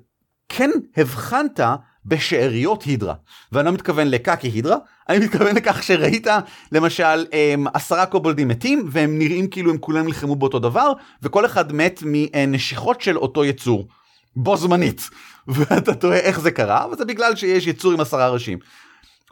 [0.49, 1.61] כן הבחנת
[2.07, 3.14] בשאריות הידרה.
[3.53, 4.77] ואני לא מתכוון לקקי הידרה,
[5.09, 6.27] אני מתכוון לכך שראית
[6.73, 11.73] למשל אמ, עשרה קובולדים מתים והם נראים כאילו הם כולם נלחמו באותו דבר וכל אחד
[11.73, 13.88] מת מנשיכות של אותו יצור.
[14.37, 15.11] בו זמנית
[15.49, 18.59] ואתה תוהה איך זה קרה וזה בגלל שיש יצור עם עשרה ראשים.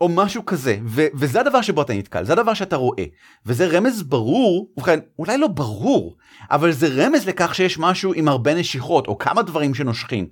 [0.02, 3.04] או משהו כזה, ו- וזה הדבר שבו אתה נתקל, זה הדבר שאתה רואה,
[3.46, 6.16] וזה רמז ברור, ובכן, אולי לא ברור,
[6.50, 10.26] אבל זה רמז לכך שיש משהו עם הרבה נשיכות, או כמה דברים שנושכים.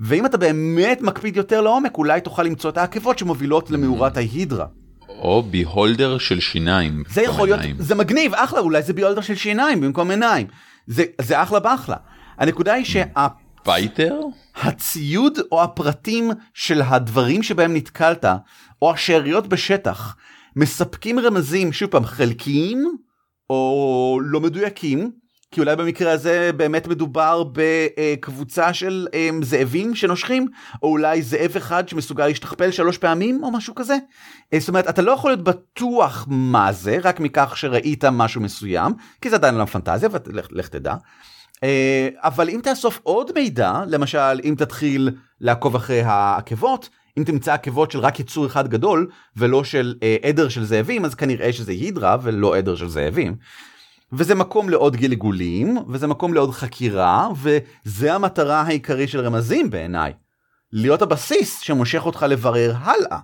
[0.00, 4.66] ואם אתה באמת מקפיד יותר לעומק, אולי תוכל למצוא את העקבות שמובילות למאורת ההידרה.
[5.08, 7.02] או ביהולדר של שיניים.
[7.08, 7.76] זה יכול להיות, עיניים.
[7.78, 10.46] זה מגניב, אחלה, אולי זה ביולדר של שיניים במקום עיניים.
[10.86, 11.96] זה, זה אחלה באחלה.
[12.38, 13.04] הנקודה היא שה...
[13.62, 14.20] fighter?
[14.54, 18.24] הציוד או הפרטים של הדברים שבהם נתקלת,
[18.82, 20.16] או השאריות בשטח,
[20.56, 22.96] מספקים רמזים, שוב פעם, חלקיים,
[23.50, 25.10] או לא מדויקים,
[25.50, 30.48] כי אולי במקרה הזה באמת מדובר בקבוצה של הם, זאבים שנושכים,
[30.82, 33.96] או אולי זאב אחד שמסוגל להשתכפל שלוש פעמים, או משהו כזה.
[34.52, 38.92] אה, זאת אומרת, אתה לא יכול להיות בטוח מה זה, רק מכך שראית משהו מסוים,
[39.20, 40.08] כי זה עדיין עולם פנטזיה,
[40.50, 40.94] ולך תדע.
[41.62, 47.90] אה, אבל אם תאסוף עוד מידע, למשל אם תתחיל לעקוב אחרי העקבות, אם תמצא עקבות
[47.90, 52.16] של רק יצור אחד גדול ולא של אה, עדר של זאבים, אז כנראה שזה הידרה
[52.22, 53.36] ולא עדר של זאבים.
[54.12, 60.12] וזה מקום לעוד גלגולים, וזה מקום לעוד חקירה, וזה המטרה העיקרית של רמזים בעיניי.
[60.72, 63.18] להיות הבסיס שמושך אותך לברר הלאה.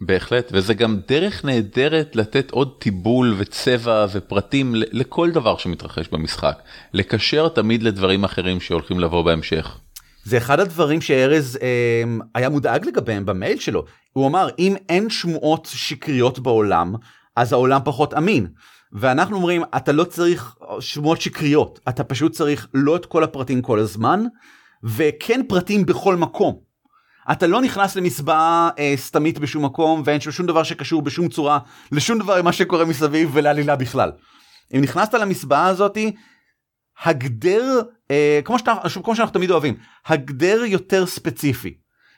[0.00, 6.58] בהחלט, וזה גם דרך נהדרת לתת עוד טיבול וצבע ופרטים לכל דבר שמתרחש במשחק.
[6.92, 9.78] לקשר תמיד לדברים אחרים שהולכים לבוא בהמשך.
[10.24, 12.02] זה אחד הדברים שארז אה,
[12.34, 13.84] היה מודאג לגביהם במייל שלו.
[14.12, 16.94] הוא אמר, אם אין שמועות שקריות בעולם,
[17.36, 18.46] אז העולם פחות אמין.
[18.92, 23.78] ואנחנו אומרים, אתה לא צריך שמועות שקריות, אתה פשוט צריך לא את כל הפרטים כל
[23.78, 24.24] הזמן,
[24.84, 26.69] וכן פרטים בכל מקום.
[27.32, 31.58] אתה לא נכנס למסבעה אה, סתמית בשום מקום, ואין שם שום דבר שקשור בשום צורה
[31.92, 34.12] לשום דבר ממה שקורה מסביב ולעלילה בכלל.
[34.74, 36.12] אם נכנסת למסבעה הזאתי,
[37.02, 39.74] הגדר, אה, כמו, שאתה, כמו שאנחנו תמיד אוהבים,
[40.06, 41.74] הגדר יותר ספציפי.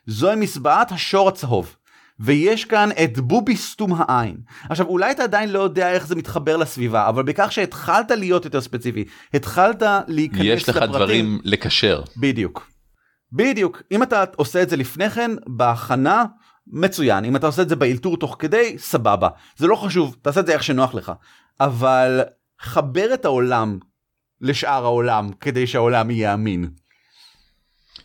[0.07, 1.77] זוהי מסבעת השור הצהוב.
[2.21, 4.37] ויש כאן את בובי סתום העין.
[4.69, 8.61] עכשיו אולי אתה עדיין לא יודע איך זה מתחבר לסביבה, אבל בכך שהתחלת להיות יותר
[8.61, 10.57] ספציפי, התחלת להיכנס לפרטים.
[10.57, 12.03] יש לך דברים לקשר.
[12.17, 12.72] בדיוק.
[13.33, 13.83] בדיוק.
[13.93, 16.25] אם אתה עושה את זה לפני כן, בהכנה,
[16.67, 17.25] מצוין.
[17.25, 19.29] אם אתה עושה את זה באלתור תוך כדי, סבבה.
[19.57, 21.13] זה לא חשוב, תעשה את זה איך שנוח לך.
[21.61, 22.21] אבל
[22.61, 23.79] חבר את העולם
[24.41, 26.71] לשאר העולם כדי שהעולם יהיה אמין.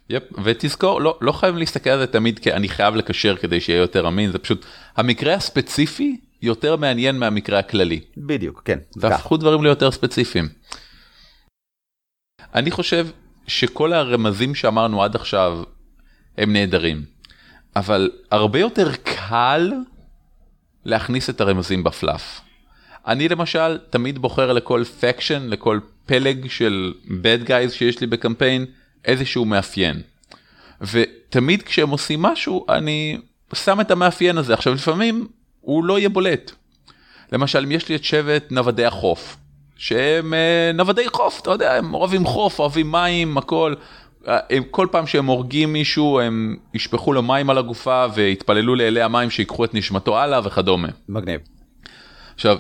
[0.10, 3.80] יפ, ותזכור, לא, לא חייבים להסתכל על זה תמיד כי אני חייב לקשר כדי שיהיה
[3.80, 8.02] יותר אמין, זה פשוט המקרה הספציפי יותר מעניין מהמקרה הכללי.
[8.18, 8.80] בדיוק, כן.
[9.02, 10.50] תהפכו דברים ליותר ספציפיים.
[12.54, 13.08] אני חושב
[13.48, 15.64] שכל הרמזים שאמרנו עד עכשיו
[16.38, 17.04] הם נהדרים,
[17.76, 19.74] אבל הרבה יותר קל
[20.86, 22.42] להכניס את הרמזים בפלאף.
[23.08, 28.66] אני למשל תמיד בוחר לכל פקשן, לכל פלג של bad guys שיש לי בקמפיין,
[29.06, 30.02] איזשהו מאפיין.
[30.82, 33.18] ותמיד כשהם עושים משהו אני
[33.54, 34.54] שם את המאפיין הזה.
[34.54, 35.28] עכשיו לפעמים
[35.62, 36.52] הוא לא יהיה בולט.
[37.32, 39.38] למשל אם יש לי את שבט נוודי החוף,
[39.78, 43.74] שהם אה, נוודי חוף, אתה יודע, הם אוהבים חוף, אוהבים מים, הכל.
[44.28, 49.02] אה, הם, כל פעם שהם הורגים מישהו הם ישפכו לו מים על הגופה ויתפללו לאלי
[49.02, 50.88] המים שיקחו את נשמתו הלאה וכדומה.
[51.10, 51.42] מגניב.
[52.36, 52.58] עכשיו,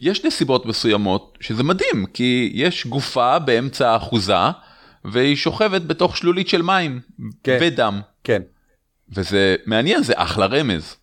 [0.00, 4.34] יש נסיבות מסוימות שזה מדהים, כי יש גופה באמצע האחוזה
[5.04, 7.00] והיא שוכבת בתוך שלולית של מים
[7.44, 7.58] כן.
[7.60, 8.00] ודם.
[8.24, 8.42] כן.
[9.14, 10.96] וזה מעניין, זה אחלה רמז.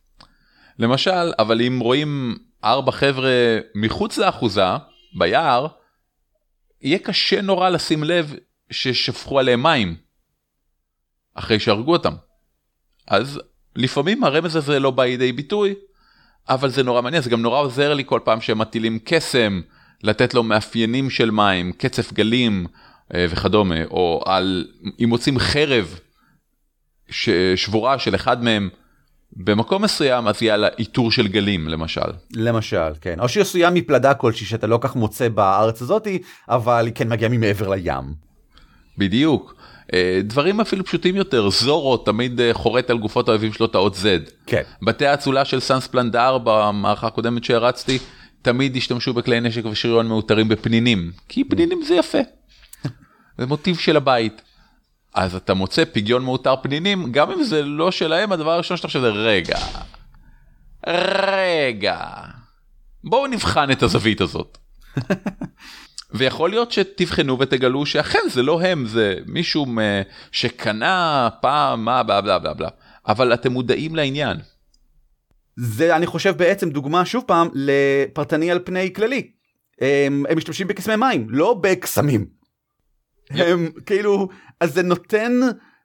[0.80, 4.76] למשל, אבל אם רואים ארבע חבר'ה מחוץ לאחוזה,
[5.18, 5.68] ביער,
[6.82, 8.36] יהיה קשה נורא לשים לב
[8.72, 9.96] ששפכו עליהם מים.
[11.34, 12.14] אחרי שהרגו אותם.
[13.08, 13.42] אז
[13.76, 15.76] לפעמים הרמז הזה לא בא לידי ביטוי,
[16.50, 19.62] אבל זה נורא מעניין, זה גם נורא עוזר לי כל פעם שהם מטילים קסם,
[20.04, 22.68] לתת לו מאפיינים של מים, קצף גלים
[23.14, 24.68] אה, וכדומה, או על,
[25.04, 26.00] אם מוצאים חרב
[27.56, 28.70] שבורה של אחד מהם
[29.36, 32.12] במקום מסוים, אז יהיה לה עיטור של גלים למשל.
[32.34, 33.20] למשל, כן.
[33.20, 37.70] או עשויה מפלדה כלשהי שאתה לא כך מוצא בארץ הזאתי, אבל היא כן מגיעה ממעבר
[37.70, 38.14] לים.
[38.98, 39.56] בדיוק.
[39.94, 43.96] אה, דברים אפילו פשוטים יותר, זורו תמיד אה, חורט על גופות האויבים שלו את האות
[43.96, 44.32] Z.
[44.46, 44.62] כן.
[44.82, 48.00] בתי האצולה של סאנס פלנדר במערכה הקודמת שהרצתי,
[48.42, 52.18] תמיד השתמשו בכלי נשק ושריון מאותרים בפנינים, כי פנינים זה יפה.
[53.38, 54.42] זה מוטיב של הבית.
[55.14, 59.00] אז אתה מוצא פגיון מאותר פנינים, גם אם זה לא שלהם, הדבר הראשון שאתה חושב
[59.02, 59.58] זה רגע,
[60.88, 62.00] רגע,
[63.04, 64.58] בואו נבחן את הזווית הזאת.
[66.14, 72.22] ויכול להיות שתבחנו ותגלו שאכן זה לא הם, זה מישהו מ- שקנה פעם מה בלה
[72.22, 72.70] בלה בלה בלה,
[73.08, 74.38] אבל אתם מודעים לעניין.
[75.56, 79.32] זה אני חושב בעצם דוגמה שוב פעם לפרטני על פני כללי.
[79.82, 82.26] הם, הם משתמשים בקסמי מים, לא בקסמים.
[83.30, 85.40] הם כאילו, אז זה נותן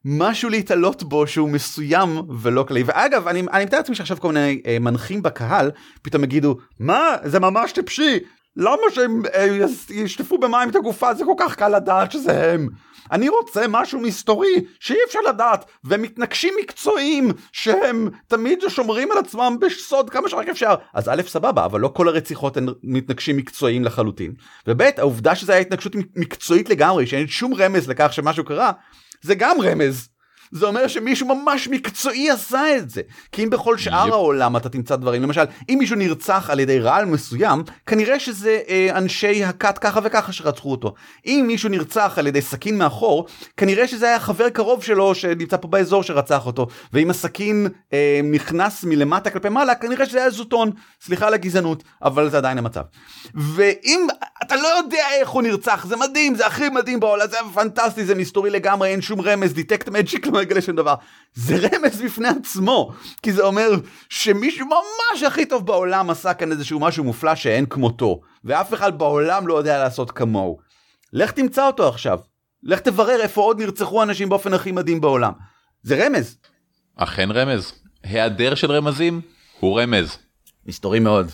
[0.05, 2.09] משהו להתעלות בו שהוא מסוים
[2.43, 2.83] ולא כללי.
[2.87, 5.71] ואגב, אני, אני מתאר לעצמי שעכשיו כל מיני אה, מנחים בקהל
[6.03, 8.19] פתאום יגידו, מה, זה ממש טיפשי,
[8.57, 9.59] למה שהם אה,
[9.91, 12.69] ישטפו במים את הגופה, זה כל כך קל לדעת שזה הם.
[13.13, 20.11] אני רוצה משהו מסתורי שאי אפשר לדעת, ומתנגשים מקצועיים שהם תמיד שומרים על עצמם בסוד
[20.11, 20.75] כמה שרק אפשר.
[20.95, 24.35] אז א' סבבה, אבל לא כל הרציחות הן מתנגשים מקצועיים לחלוטין.
[24.67, 28.73] וב' העובדה שזו הייתה התנגשות מקצועית לגמרי, שאין שום רמז לכך שמשהו קרה,
[29.23, 30.09] זה גם רמז.
[30.53, 33.03] זה אומר שמישהו ממש מקצועי עשה את זה.
[33.33, 34.13] כי אם בכל שאר יפ.
[34.13, 38.89] העולם אתה תמצא דברים, למשל, אם מישהו נרצח על ידי רעל מסוים, כנראה שזה אה,
[38.99, 40.95] אנשי הכת ככה וככה שרצחו אותו.
[41.27, 45.69] אם מישהו נרצח על ידי סכין מאחור, כנראה שזה היה חבר קרוב שלו שנמצא פה
[45.69, 46.67] באזור שרצח אותו.
[46.93, 50.71] ואם הסכין אה, נכנס מלמטה כלפי מעלה, כנראה שזה היה זוטון.
[51.05, 52.83] סליחה על הגזענות, אבל זה עדיין המצב.
[53.35, 54.07] ואם
[54.43, 58.15] אתה לא יודע איך הוא נרצח, זה מדהים, זה הכי מדהים בעולם, זה פנטסטי, זה
[58.15, 60.95] מסתורי לגמרי, אין שום רמז, דיטקט מג'יק לא מגלה שום דבר.
[61.35, 63.71] זה רמז בפני עצמו, כי זה אומר
[64.09, 69.49] שמישהו ממש הכי טוב בעולם עשה כאן איזשהו משהו מופלא שאין כמותו, ואף אחד בעולם
[69.49, 70.59] לא יודע לעשות כמוהו.
[71.13, 72.19] לך תמצא אותו עכשיו,
[72.63, 75.33] לך תברר איפה עוד נרצחו אנשים באופן הכי מדהים בעולם.
[75.83, 76.37] זה רמז.
[76.97, 77.73] אכן רמז.
[78.03, 79.21] היעדר של רמזים
[79.61, 80.19] הוא רמז.
[80.67, 81.31] מסתורי מאוד.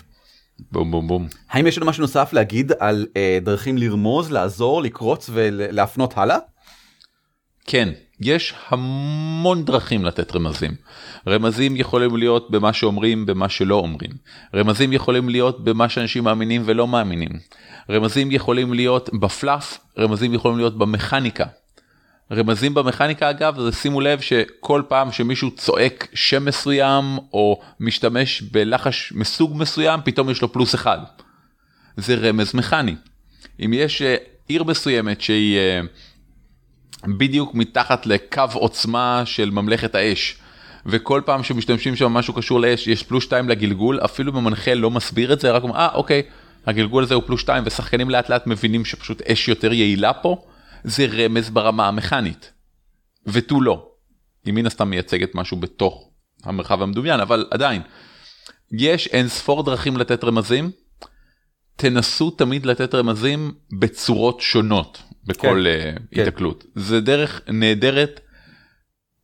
[0.71, 1.27] בום בום בום.
[1.49, 6.37] האם יש לנו משהו נוסף להגיד על אה, דרכים לרמוז, לעזור, לקרוץ ולהפנות הלאה?
[7.65, 7.89] כן,
[8.21, 10.71] יש המון דרכים לתת רמזים.
[11.27, 14.11] רמזים יכולים להיות במה שאומרים, במה שלא אומרים.
[14.55, 17.29] רמזים יכולים להיות במה שאנשים מאמינים ולא מאמינים.
[17.89, 21.45] רמזים יכולים להיות בפלאף, רמזים יכולים להיות במכניקה.
[22.31, 29.13] רמזים במכניקה אגב, זה שימו לב שכל פעם שמישהו צועק שם מסוים או משתמש בלחש
[29.15, 30.99] מסוג מסוים, פתאום יש לו פלוס אחד.
[31.97, 32.95] זה רמז מכני.
[33.65, 34.15] אם יש אה,
[34.47, 35.81] עיר מסוימת שהיא אה,
[37.07, 40.37] בדיוק מתחת לקו עוצמה של ממלכת האש,
[40.85, 44.91] וכל פעם שמשתמשים שם משהו קשור לאש יש פלוס 2 לגלגול, אפילו אם המנחה לא
[44.91, 46.21] מסביר את זה, רק אומר, אה אוקיי,
[46.65, 50.41] הגלגול הזה הוא פלוס 2, ושחקנים לאט לאט מבינים שפשוט אש יותר יעילה פה,
[50.83, 52.51] זה רמז ברמה המכנית.
[53.27, 53.85] ותו לא.
[54.45, 56.09] היא מן הסתם מייצגת משהו בתוך
[56.43, 57.81] המרחב המדומיין, אבל עדיין.
[58.71, 60.71] יש אין ספור דרכים לתת רמזים,
[61.75, 66.65] תנסו תמיד לתת רמזים בצורות שונות בכל כן, כן, התקלות.
[66.75, 68.19] זה דרך נהדרת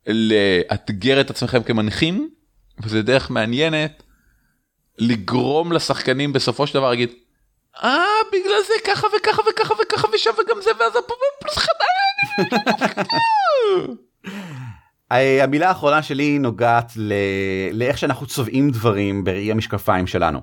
[0.08, 2.30] לאתגר את עצמכם כמנחים,
[2.84, 4.04] וזה דרך מעניינת
[4.98, 7.10] לגרום לשחקנים בסופו של דבר להגיד,
[7.84, 12.50] אה, בגלל זה ככה וככה וככה וככה ושם וגם זה ואז פה פלוס חדש.
[15.12, 16.92] אה, המילה האחרונה שלי נוגעת.
[17.72, 20.40] לאיך שאנחנו צובעים דברים בראי המשקפיים שלנו.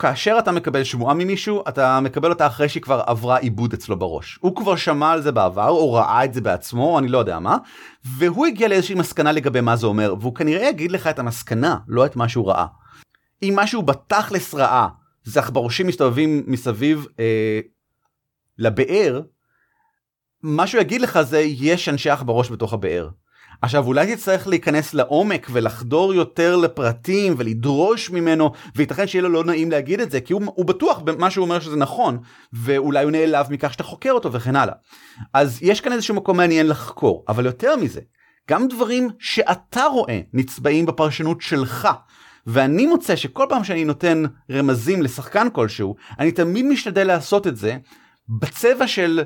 [0.00, 4.38] כאשר אתה מקבל שמועה ממישהו אתה מקבל אותה אחרי שהיא כבר עברה עיבוד אצלו בראש.
[4.40, 7.56] הוא כבר שמע על זה בעבר או ראה את זה בעצמו אני לא יודע מה
[8.04, 12.06] והוא הגיע לאיזושהי מסקנה לגבי מה זה אומר והוא כנראה יגיד לך את המסקנה לא
[12.06, 12.66] את מה שהוא ראה.
[13.42, 14.88] אם משהו בתכלס ראה
[15.24, 17.60] זה עכברושים מסתובבים מסביב אה,
[18.58, 19.20] לבאר
[20.42, 23.08] מה שהוא יגיד לך זה יש אנשי עכברוש בתוך הבאר.
[23.62, 29.70] עכשיו אולי תצטרך להיכנס לעומק ולחדור יותר לפרטים ולדרוש ממנו וייתכן שיהיה לו לא נעים
[29.70, 32.18] להגיד את זה כי הוא, הוא בטוח במה שהוא אומר שזה נכון
[32.52, 34.74] ואולי הוא נעלב מכך שאתה חוקר אותו וכן הלאה.
[35.34, 38.00] אז יש כאן איזשהו מקום מעניין לחקור אבל יותר מזה
[38.50, 41.88] גם דברים שאתה רואה נצבעים בפרשנות שלך.
[42.46, 47.76] ואני מוצא שכל פעם שאני נותן רמזים לשחקן כלשהו אני תמיד משתדל לעשות את זה
[48.28, 49.20] בצבע של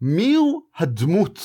[0.00, 1.40] מיהו הדמות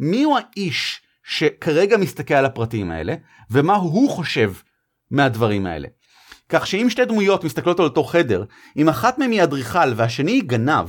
[0.00, 3.14] מיהו האיש שכרגע מסתכל על הפרטים האלה
[3.50, 4.52] ומה הוא חושב
[5.10, 5.88] מהדברים האלה.
[6.48, 8.44] כך שאם שתי דמויות מסתכלות על אותו חדר
[8.76, 10.88] אם אחת מהן היא אדריכל והשני היא גנב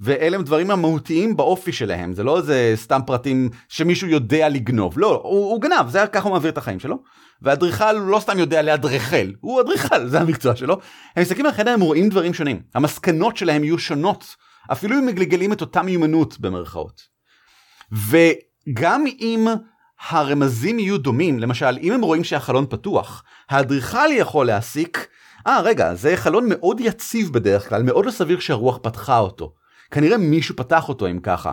[0.00, 5.20] ואלה הם דברים המהותיים באופי שלהם זה לא איזה סתם פרטים שמישהו יודע לגנוב לא
[5.24, 7.02] הוא, הוא גנב זה ככה הוא מעביר את החיים שלו
[7.42, 10.78] ואדריכל לא סתם יודע לאדריכל הוא אדריכל זה המקצוע שלו
[11.16, 14.36] הם מסתכלים על החדר הם רואים דברים שונים המסקנות שלהם יהיו שונות
[14.72, 17.02] אפילו אם מגלגלים את אותה מיומנות במרכאות.
[17.92, 19.46] וגם אם
[20.08, 25.06] הרמזים יהיו דומים למשל אם הם רואים שהחלון פתוח האדריכל יכול להסיק
[25.46, 29.52] אה רגע זה חלון מאוד יציב בדרך כלל מאוד לא סביר שהרוח פתחה אותו.
[29.90, 31.52] כנראה מישהו פתח אותו אם ככה.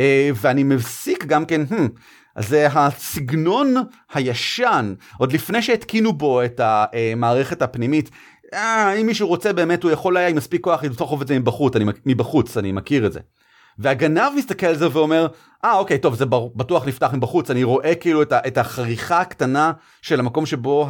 [0.00, 1.74] אה, ואני מסיק גם כן hmm,
[2.38, 3.74] זה הסגנון
[4.12, 4.94] הישן.
[5.18, 8.10] עוד לפני שהתקינו בו את המערכת הפנימית
[8.54, 11.76] אה, אם מישהו רוצה באמת הוא יכול היה עם מספיק כוח לדחוף את זה מבחוץ
[11.76, 13.20] אני, מבחוץ אני מכיר את זה.
[13.78, 15.26] והגנב מסתכל על זה ואומר
[15.64, 16.24] אה אוקיי טוב זה
[16.56, 20.88] בטוח נפתח מבחוץ אני רואה כאילו את, החריכה הקטנה של המקום שבו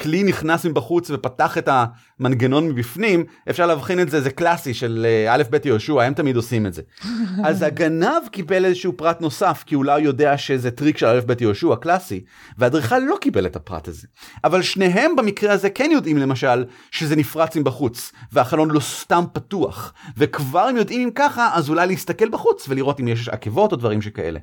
[0.00, 5.34] הכלי נכנס מבחוץ ופתח את המנגנון מבפנים אפשר להבחין את זה זה קלאסי של אה,
[5.34, 6.82] א' ב' יהושע הם תמיד עושים את זה.
[7.48, 11.42] אז הגנב קיבל איזשהו פרט נוסף כי אולי הוא יודע שזה טריק של א' ב'
[11.42, 12.24] יהושע קלאסי
[12.58, 14.06] והאדריכל לא קיבל את הפרט הזה.
[14.44, 20.70] אבל שניהם במקרה הזה כן יודעים למשל שזה נפרץ מבחוץ והחלון לא סתם פתוח וכבר
[20.70, 24.38] אם יודעים אם ככה אז אולי להסתכל בחוץ ולראות אם יש עקבות או דברים שכאלה.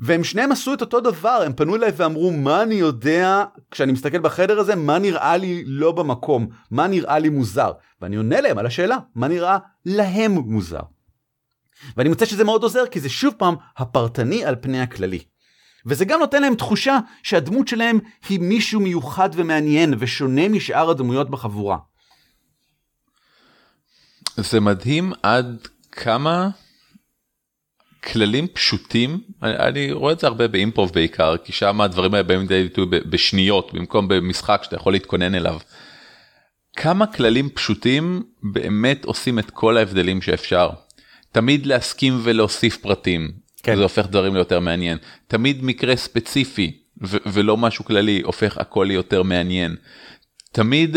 [0.00, 4.18] והם שניהם עשו את אותו דבר הם פנו אליי ואמרו מה אני יודע כשאני מסתכל
[4.18, 8.66] בחדר הזה מה נראה לי לא במקום מה נראה לי מוזר ואני עונה להם על
[8.66, 10.80] השאלה מה נראה להם מוזר.
[11.96, 15.20] ואני מוצא שזה מאוד עוזר כי זה שוב פעם הפרטני על פני הכללי.
[15.86, 21.78] וזה גם נותן להם תחושה שהדמות שלהם היא מישהו מיוחד ומעניין ושונה משאר הדמויות בחבורה.
[24.36, 26.50] זה מדהים עד כמה
[28.12, 32.40] כללים פשוטים אני, אני רואה את זה הרבה באימפרוב בעיקר כי שם הדברים האלה באים
[32.40, 35.58] לידי ביטוי בשניות במקום במשחק שאתה יכול להתכונן אליו.
[36.76, 40.70] כמה כללים פשוטים באמת עושים את כל ההבדלים שאפשר.
[41.32, 43.76] תמיד להסכים ולהוסיף פרטים כן.
[43.76, 49.76] זה הופך דברים ליותר מעניין תמיד מקרה ספציפי ולא משהו כללי הופך הכל ליותר מעניין.
[50.52, 50.96] תמיד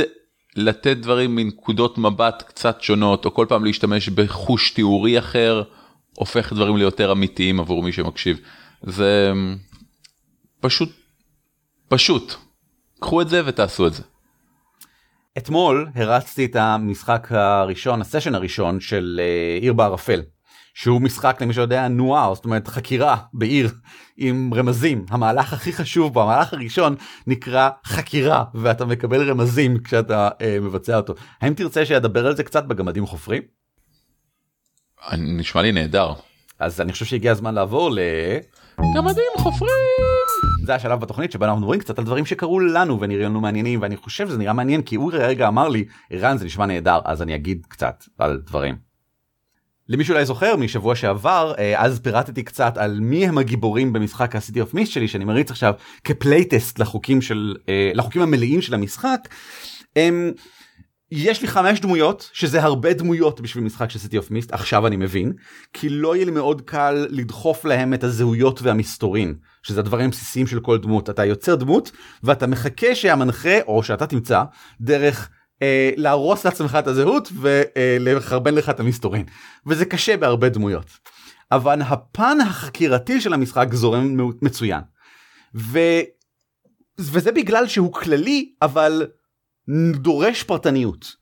[0.56, 5.64] לתת דברים מנקודות מבט קצת שונות או כל פעם להשתמש בחוש תיאורי אחר.
[6.16, 8.40] הופך דברים ליותר אמיתיים עבור מי שמקשיב.
[8.84, 9.32] זה
[10.60, 10.90] פשוט,
[11.88, 12.34] פשוט.
[13.00, 14.04] קחו את זה ותעשו את זה.
[15.38, 20.22] אתמול הרצתי את המשחק הראשון, הסשן הראשון של uh, עיר בערפל.
[20.74, 23.72] שהוא משחק למי שיודע נואר זאת אומרת חקירה בעיר
[24.18, 26.96] עם רמזים המהלך הכי חשוב בו המהלך הראשון
[27.28, 32.64] נקרא חקירה ואתה מקבל רמזים כשאתה uh, מבצע אותו האם תרצה שידבר על זה קצת
[32.64, 33.42] בגמדים חופרים?
[35.18, 36.14] נשמע לי נהדר.
[36.60, 38.00] אז אני חושב שהגיע הזמן לעבור ל...
[38.96, 39.72] גמדים חופרים!
[40.66, 43.98] זה השלב בתוכנית שבה אנחנו מדברים קצת על דברים שקרו לנו ונראים לנו מעניינים ואני
[43.98, 47.36] חושב שזה נראה מעניין כי אורי רגע אמר לי ערן זה נשמע נהדר אז אני
[47.36, 48.76] אגיד קצת על דברים.
[49.90, 54.76] למי שאולי זוכר משבוע שעבר אז פירטתי קצת על מי הם הגיבורים במשחק ה-City of
[54.76, 55.74] Mist שלי שאני מריץ עכשיו
[56.04, 57.56] כ playtest לחוקים של
[57.96, 59.20] לחוקים המלאים של המשחק.
[59.96, 60.32] הם...
[61.12, 64.96] יש לי חמש דמויות שזה הרבה דמויות בשביל משחק של City of Mist עכשיו אני
[64.96, 65.34] מבין
[65.74, 70.60] כי לא יהיה לי מאוד קל לדחוף להם את הזהויות והמסתורין שזה הדברים הבסיסיים של
[70.60, 71.92] כל דמות אתה יוצר דמות
[72.24, 74.44] ואתה מחכה שהמנחה או שאתה תמצא
[74.82, 75.30] דרך
[75.62, 79.26] אה, להרוס לעצמך את הזהות ולחרבן לך את המסתורין
[79.68, 80.86] וזה קשה בהרבה דמויות.
[81.52, 84.82] אבל הפן החקירתי של המשחק זורם מצוין.
[85.56, 85.80] ו...
[87.00, 89.08] וזה בגלל שהוא כללי אבל
[89.96, 91.16] דורש פרטניות.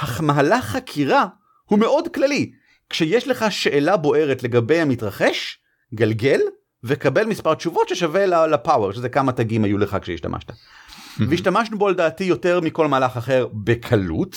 [0.00, 1.26] המהלך חקירה
[1.64, 2.52] הוא מאוד כללי.
[2.90, 5.58] כשיש לך שאלה בוערת לגבי המתרחש,
[5.94, 6.40] גלגל
[6.84, 10.52] וקבל מספר תשובות ששווה ל power, שזה כמה תגים היו לך כשהשתמשת.
[11.28, 14.36] והשתמשנו בו לדעתי יותר מכל מהלך אחר בקלות,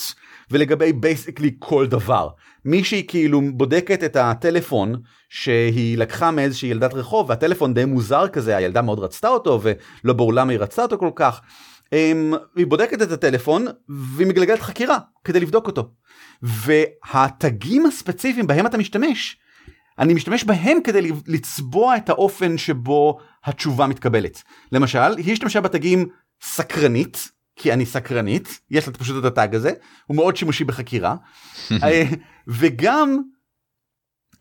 [0.51, 2.29] ולגבי basically כל דבר.
[2.65, 8.81] מישהי כאילו בודקת את הטלפון שהיא לקחה מאיזושהי ילדת רחוב, והטלפון די מוזר כזה, הילדה
[8.81, 11.41] מאוד רצתה אותו, ולא ברור למה היא רצתה אותו כל כך.
[11.93, 15.91] Um, היא בודקת את הטלפון והיא מגלגלת חקירה כדי לבדוק אותו.
[16.41, 19.37] והתגים הספציפיים בהם אתה משתמש,
[19.99, 24.43] אני משתמש בהם כדי לצבוע את האופן שבו התשובה מתקבלת.
[24.71, 26.07] למשל, היא השתמשה בתגים
[26.41, 29.71] סקרנית, כי אני סקרנית, יש לה פשוט את הטאג הזה,
[30.07, 31.15] הוא מאוד שימושי בחקירה,
[31.83, 32.03] אה,
[32.47, 33.17] וגם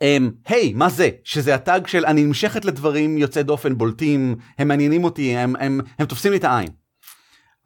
[0.03, 1.11] אמ, היי, um, hey, מה זה?
[1.25, 6.07] שזה הטאג של אני נמשכת לדברים יוצאי דופן בולטים, הם מעניינים אותי, הם, הם, הם
[6.07, 6.69] תופסים לי את העין.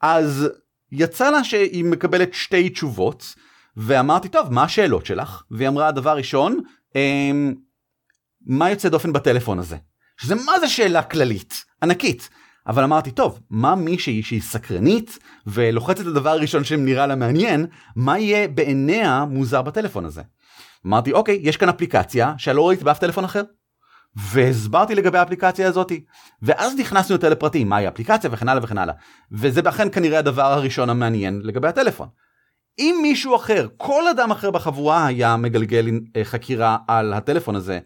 [0.05, 0.49] אז
[0.91, 3.35] יצא לה שהיא מקבלת שתי תשובות,
[3.77, 5.43] ואמרתי, טוב, מה השאלות שלך?
[5.51, 6.95] והיא אמרה, דבר ראשון, um,
[8.45, 9.77] מה יוצא דופן בטלפון הזה?
[10.17, 12.29] שזה מה זה שאלה כללית, ענקית.
[12.67, 18.19] אבל אמרתי, טוב, מה מישהי שהיא סקרנית ולוחצת את הדבר הראשון שנראה לה מעניין, מה
[18.19, 20.21] יהיה בעיניה מוזר בטלפון הזה?
[20.85, 23.41] אמרתי, אוקיי, יש כאן אפליקציה שלא ראיתי באף טלפון אחר.
[24.15, 26.03] והסברתי לגבי האפליקציה הזאתי
[26.41, 28.93] ואז נכנסנו יותר לפרטים מהי האפליקציה וכן הלאה וכן הלאה
[29.31, 32.07] וזה אכן כנראה הדבר הראשון המעניין לגבי הטלפון.
[32.79, 37.79] אם מישהו אחר כל אדם אחר בחבורה היה מגלגל אה, חקירה על הטלפון הזה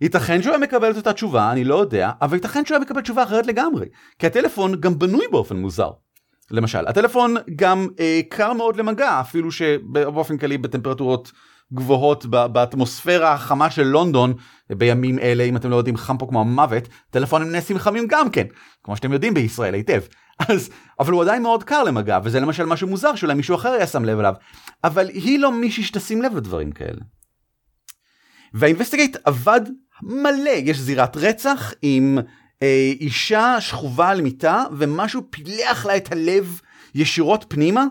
[0.00, 3.00] ייתכן שהוא היה מקבל את אותה תשובה, אני לא יודע, אבל ייתכן שהוא היה מקבל
[3.00, 3.86] תשובה אחרת לגמרי.
[4.18, 5.90] כי הטלפון גם בנוי באופן מוזר.
[6.50, 11.32] למשל, הטלפון גם אה, קר מאוד למגע, אפילו שבאופן כללי בטמפרטורות
[11.72, 14.34] גבוהות באטמוספירה החמה של לונדון,
[14.70, 18.46] בימים אלה, אם אתם לא יודעים, חם פה כמו המוות, טלפונים נעשים חמים גם כן,
[18.84, 20.00] כמו שאתם יודעים בישראל היטב.
[20.48, 23.86] אז, אבל הוא עדיין מאוד קר למגע, וזה למשל משהו מוזר שאולי מישהו אחר היה
[23.86, 24.34] שם לב אליו.
[24.84, 27.00] אבל היא לא מישהי שתשים לב לדברים כאלה.
[28.54, 29.60] והאינבסטיגייט עבד
[30.02, 32.18] מלא, יש זירת רצח עם
[32.62, 36.60] אה, אישה שכובה על מיטה ומשהו פילח לה את הלב
[36.94, 37.84] ישירות פנימה,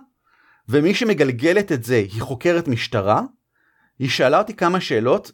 [0.69, 3.21] ומי שמגלגלת את זה היא חוקרת משטרה.
[3.99, 5.31] היא שאלה אותי כמה שאלות.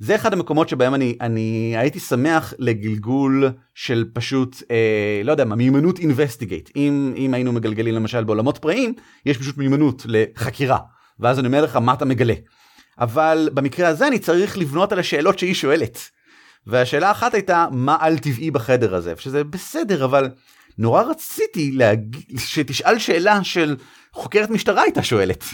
[0.00, 5.56] זה אחד המקומות שבהם אני, אני הייתי שמח לגלגול של פשוט, אה, לא יודע מה,
[5.56, 6.70] מיומנות אינבסטיגייט.
[6.76, 8.94] אם, אם היינו מגלגלים למשל בעולמות פראיים,
[9.26, 10.78] יש פשוט מיומנות לחקירה.
[11.20, 12.34] ואז אני אומר לך מה אתה מגלה.
[12.98, 15.98] אבל במקרה הזה אני צריך לבנות על השאלות שהיא שואלת.
[16.66, 20.30] והשאלה האחת הייתה מה על טבעי בחדר הזה שזה בסדר אבל
[20.78, 22.16] נורא רציתי להג...
[22.38, 23.76] שתשאל שאלה של
[24.12, 25.44] חוקרת משטרה הייתה שואלת.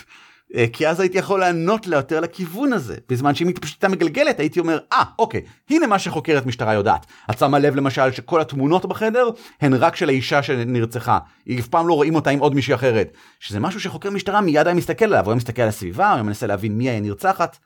[0.55, 2.97] אה, כי אז הייתי יכול לענות לה יותר לכיוון הזה.
[3.09, 6.75] בזמן שאם היא פשוט הייתה מגלגלת הייתי אומר אה ah, אוקיי הנה מה שחוקרת משטרה
[6.75, 7.07] יודעת.
[7.31, 9.31] את שמה לב למשל שכל התמונות בחדר
[9.61, 11.19] הן רק של האישה שנרצחה.
[11.61, 13.13] אף פעם לא רואים אותה עם עוד מישהי אחרת.
[13.41, 15.25] שזה משהו שחוקר משטרה מיד היה מסתכל עליו.
[15.25, 17.59] הוא היה מסתכל על הסביבה הוא מנסה להבין מי היה נרצחת.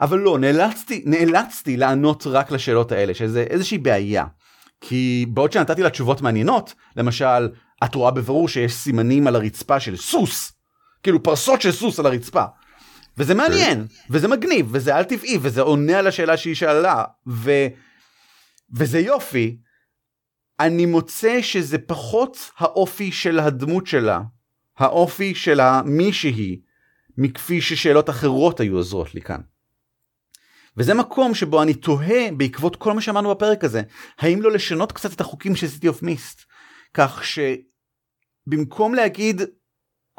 [0.00, 4.24] אבל לא נאלצתי נאלצתי לענות רק לשאלות האלה שזה איזושהי בעיה.
[4.80, 7.48] כי בעוד שנתתי לה תשובות מעניינות למשל
[7.84, 10.57] את רואה בברור שיש סימנים על הרצפה של סוס.
[11.02, 12.44] כאילו פרסות של סוס על הרצפה.
[13.18, 17.50] וזה מעניין, וזה מגניב, וזה על טבעי, וזה עונה על השאלה שהיא שאלה, ו...
[18.76, 19.58] וזה יופי.
[20.60, 24.20] אני מוצא שזה פחות האופי של הדמות שלה,
[24.78, 26.58] האופי של המי שהיא,
[27.18, 29.40] מכפי ששאלות אחרות היו עוזרות לי כאן.
[30.76, 33.82] וזה מקום שבו אני תוהה בעקבות כל מה שאמרנו בפרק הזה,
[34.18, 36.44] האם לא לשנות קצת את החוקים של סיטי אוף מיסט,
[36.94, 39.42] כך שבמקום להגיד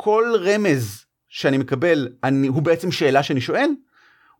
[0.01, 3.69] כל רמז שאני מקבל אני, הוא בעצם שאלה שאני שואל,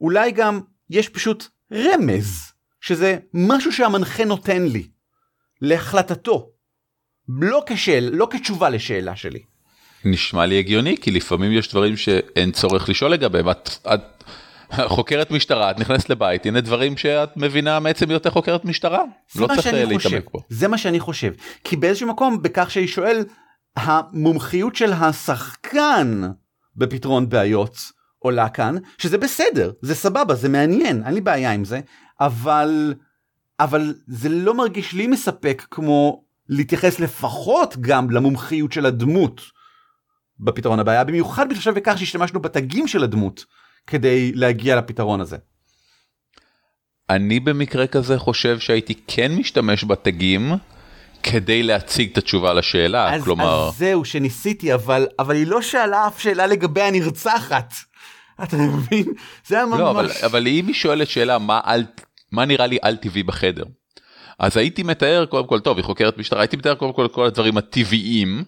[0.01, 2.51] אולי גם יש פשוט רמז,
[2.81, 4.87] שזה משהו שהמנחה נותן לי,
[5.61, 6.49] להחלטתו,
[7.27, 9.39] לא כשאל, לא כתשובה לשאלה שלי.
[10.05, 13.49] נשמע לי הגיוני, כי לפעמים יש דברים שאין צורך לשאול לגביהם.
[13.49, 14.23] את, את
[14.87, 19.03] חוקרת משטרה, את נכנסת לבית, הנה דברים שאת מבינה מעצם היותך חוקרת משטרה.
[19.35, 20.39] לא צריך להתעמק פה.
[20.49, 21.33] זה מה שאני חושב.
[21.63, 23.23] כי באיזשהו מקום, בכך שאני שואל,
[23.75, 26.21] המומחיות של השחקן
[26.75, 31.79] בפתרון בעיות עולה כאן, שזה בסדר, זה סבבה, זה מעניין, אין לי בעיה עם זה,
[32.19, 32.93] אבל,
[33.59, 39.41] אבל זה לא מרגיש לי מספק כמו להתייחס לפחות גם למומחיות של הדמות
[40.39, 43.45] בפתרון הבעיה, במיוחד בהתחשב בכך שהשתמשנו בתגים של הדמות
[43.87, 45.37] כדי להגיע לפתרון הזה.
[47.09, 50.51] אני במקרה כזה חושב שהייתי כן משתמש בתגים.
[51.23, 53.67] כדי להציג את התשובה לשאלה, אז, כלומר...
[53.67, 57.73] אז זהו שניסיתי, אבל, אבל היא לא שאלה אף שאלה לגבי הנרצחת.
[58.43, 59.05] אתה מבין?
[59.47, 59.79] זה היה ממש...
[59.79, 61.85] לא, אבל, אבל אם היא שואלת שאלה מה, על,
[62.31, 63.63] מה נראה לי על טבעי בחדר,
[64.39, 67.57] אז הייתי מתאר קודם כל, טוב, היא חוקרת משטרה, הייתי מתאר קודם כל כל הדברים
[67.57, 68.43] הטבעיים,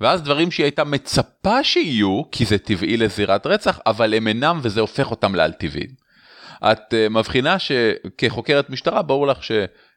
[0.00, 4.80] ואז דברים שהיא הייתה מצפה שיהיו, כי זה טבעי לזירת רצח, אבל הם אינם וזה
[4.80, 6.04] הופך אותם לעל טבעיים.
[6.72, 9.42] את uh, מבחינה שכחוקרת משטרה ברור לך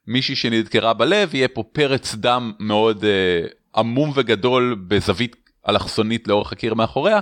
[0.07, 5.35] שמישהי שנדקרה בלב יהיה פה פרץ דם מאוד uh, עמום וגדול בזווית
[5.69, 7.19] אלכסונית לאורך הקיר מאחוריה,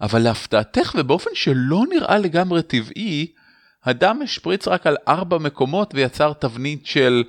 [0.00, 3.26] אבל להפתעתך ובאופן שלא נראה לגמרי טבעי,
[3.84, 7.24] הדם השפריץ רק על ארבע מקומות ויצר תבנית של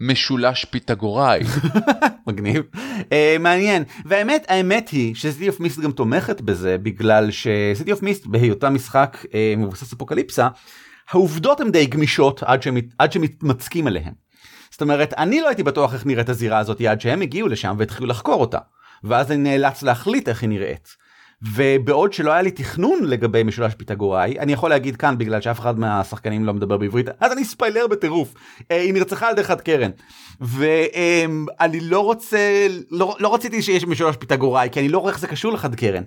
[0.00, 1.40] משולש פיתגוראי.
[2.26, 2.62] מגניב.
[2.74, 3.04] uh,
[3.40, 3.84] מעניין.
[4.04, 8.70] והאמת, האמת היא ש City of Mist גם תומכת בזה בגלל שסיטי אוף מיסט בהיותה
[8.70, 10.48] משחק uh, מבוסס אפוקליפסה,
[11.10, 12.42] העובדות הן די גמישות
[12.98, 14.12] עד שמתמצקים עליהן.
[14.80, 18.06] זאת אומרת, אני לא הייתי בטוח איך נראית הזירה הזאת עד שהם הגיעו לשם והתחילו
[18.06, 18.58] לחקור אותה.
[19.04, 20.96] ואז אני נאלץ להחליט איך היא נראית.
[21.54, 25.78] ובעוד שלא היה לי תכנון לגבי משולש פיתגוראי, אני יכול להגיד כאן בגלל שאף אחד
[25.78, 28.34] מהשחקנים לא מדבר בעברית, אז אני ספיילר בטירוף.
[28.70, 29.90] אה, היא נרצחה על ידי חד קרן.
[30.40, 35.26] ואני לא רוצה, לא, לא רציתי שיש משולש פיתגוראי, כי אני לא רואה איך זה
[35.26, 36.02] קשור לחד קרן.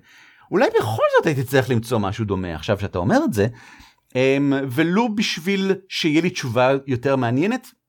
[0.51, 3.47] אולי בכל זאת הייתי צריך למצוא משהו דומה עכשיו שאתה אומר את זה,
[4.15, 7.82] אמ, ולו בשביל שיהיה לי תשובה יותר מעניינת.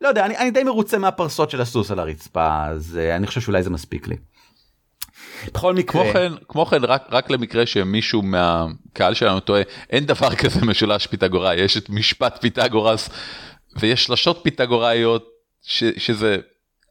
[0.00, 3.40] לא יודע, אני, אני די מרוצה מהפרסות של הסוס על הרצפה, אז uh, אני חושב
[3.40, 4.16] שאולי זה מספיק לי.
[5.46, 6.02] בכל מקרה...
[6.02, 11.06] כמו כן, כמו כן רק, רק למקרה שמישהו מהקהל שלנו טועה, אין דבר כזה משולש
[11.06, 13.08] פיתגוראי, יש את משפט פיתגורס
[13.76, 15.28] ויש שלשות פיתגוראיות
[15.62, 16.36] ש, שזה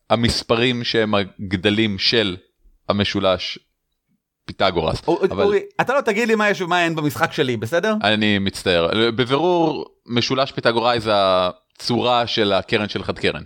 [0.09, 2.37] המספרים שהם הגדלים של
[2.89, 3.59] המשולש
[4.45, 5.01] פיתגורס.
[5.31, 5.43] אבל...
[5.43, 7.93] אורי, אתה לא תגיד לי מה יש ומה אין במשחק שלי, בסדר?
[8.03, 9.11] אני מצטער.
[9.11, 11.11] בבירור, משולש פיתגוראי זה
[11.79, 13.43] הצורה של הקרן של חד קרן.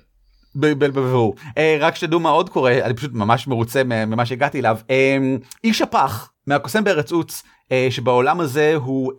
[0.56, 1.36] בבירור.
[1.58, 4.78] אה, רק שתדעו מה עוד קורה, אני פשוט ממש מרוצה ממה שהגעתי אליו.
[4.90, 5.18] אה,
[5.64, 9.12] איש הפח מהקוסם בארץ עוץ, אה, שבעולם הזה הוא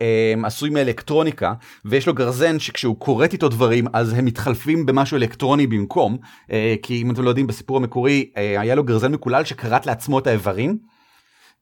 [0.43, 1.53] עשוי מאלקטרוניקה,
[1.85, 6.17] ויש לו גרזן שכשהוא כורת איתו דברים אז הם מתחלפים במשהו אלקטרוני במקום,
[6.81, 10.77] כי אם אתם לא יודעים בסיפור המקורי היה לו גרזן מקולל שכרת לעצמו את האיברים.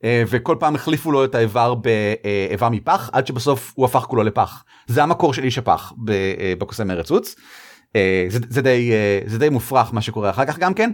[0.04, 4.64] אה, וכל פעם החליפו לו את האיבר באיבר מפח עד שבסוף הוא הפך כולו לפח
[4.86, 7.34] זה המקור של איש הפח אה, בקוסם ארץ עוץ.
[7.96, 8.90] אה, זה, זה די
[9.26, 10.90] זה די מופרך מה שקורה אחר כך גם כן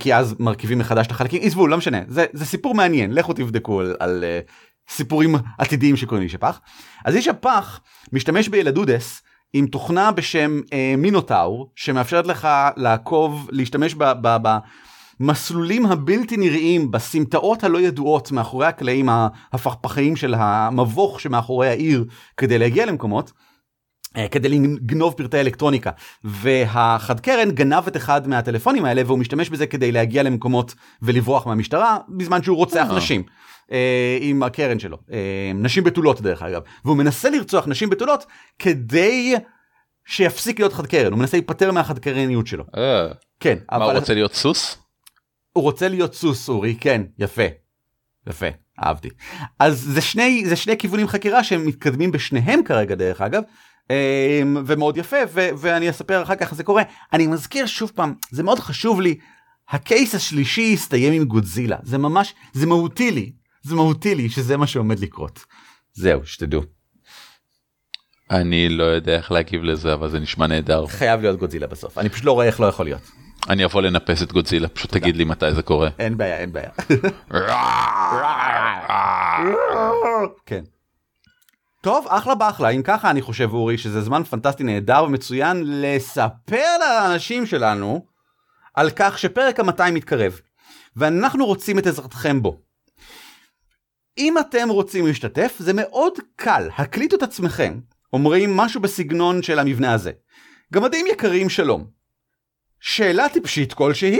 [0.00, 3.80] כי אז מרכיבים מחדש את החלקים עזבו לא משנה זה, זה סיפור מעניין לכו תבדקו
[3.80, 4.24] על, על
[4.88, 6.60] סיפורים עתידיים שקוראים איש הפח.
[7.04, 7.80] אז איש הפח
[8.12, 10.60] משתמש בילדודס עם תוכנה בשם
[10.98, 14.58] מינוטאור שמאפשרת לך לעקוב להשתמש ב, ב, ב,
[15.20, 22.04] המסלולים הבלתי נראים בסמטאות הלא ידועות מאחורי הקלעים ההפכפכיים של המבוך שמאחורי העיר
[22.36, 23.32] כדי להגיע למקומות.
[24.16, 25.90] אה, כדי לגנוב פרטי אלקטרוניקה
[26.24, 31.98] והחד קרן גנב את אחד מהטלפונים האלה והוא משתמש בזה כדי להגיע למקומות ולברוח מהמשטרה
[32.08, 32.96] בזמן שהוא רוצח אה.
[32.96, 33.22] נשים
[33.72, 38.26] אה, עם הקרן שלו אה, נשים בתולות דרך אגב והוא מנסה לרצוח נשים בתולות
[38.58, 39.34] כדי
[40.06, 42.64] שיפסיק להיות חד קרן הוא מנסה להיפטר מהחד קרניות שלו.
[42.76, 43.06] אה.
[43.40, 43.58] כן.
[43.70, 43.84] מה אבל...
[43.84, 44.83] הוא רוצה להיות סוס?
[45.54, 47.42] הוא רוצה להיות סוס אורי כן יפה
[48.28, 48.46] יפה
[48.84, 49.08] אהבתי.
[49.58, 53.42] אז זה שני זה שני כיוונים חקירה שהם מתקדמים בשניהם כרגע דרך אגב
[53.90, 56.82] אמ, ומאוד יפה ו- ואני אספר אחר כך זה קורה.
[57.12, 59.18] אני מזכיר שוב פעם זה מאוד חשוב לי
[59.70, 61.76] הקייס השלישי הסתיים עם גודזילה.
[61.82, 63.32] זה ממש זה מהותי לי
[63.62, 65.44] זה מהותי לי שזה מה שעומד לקרות.
[65.92, 66.62] זהו שתדעו.
[68.30, 70.86] אני לא יודע איך להגיב לזה אבל זה נשמע נהדר.
[70.86, 71.98] חייב להיות גודזילה בסוף.
[71.98, 73.23] אני פשוט לא רואה איך לא יכול להיות.
[73.48, 75.88] אני אבוא לנפס את גודזילה, פשוט תגיד לי מתי זה קורה.
[75.98, 76.70] אין בעיה, אין בעיה.
[80.46, 80.64] כן.
[81.80, 87.46] טוב, אחלה באחלה, אם ככה אני חושב אורי שזה זמן פנטסטי נהדר ומצוין לספר לאנשים
[87.46, 88.04] שלנו
[88.74, 90.40] על כך שפרק ה-200 מתקרב,
[90.96, 92.60] ואנחנו רוצים את עזרתכם בו.
[94.18, 97.80] אם אתם רוצים להשתתף זה מאוד קל, הקליטו את עצמכם,
[98.12, 100.12] אומרים משהו בסגנון של המבנה הזה.
[100.72, 101.86] גמדים יקרים שלום,
[102.86, 104.18] שאלה טיפשית כלשהי,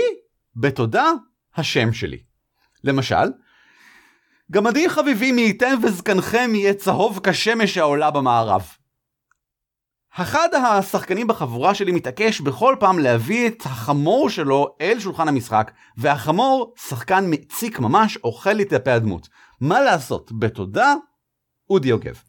[0.56, 1.10] בתודה,
[1.56, 2.18] השם שלי.
[2.84, 3.32] למשל,
[4.52, 8.62] גמדים חביבים מי ייתן וזקנכם יהיה צהוב כשמש העולה במערב.
[10.16, 16.74] אחד השחקנים בחבורה שלי מתעקש בכל פעם להביא את החמור שלו אל שולחן המשחק, והחמור,
[16.88, 19.28] שחקן מציק ממש, אוכל את דפי הדמות.
[19.60, 20.32] מה לעשות?
[20.32, 20.94] בתודה,
[21.70, 22.20] אודי יוגב.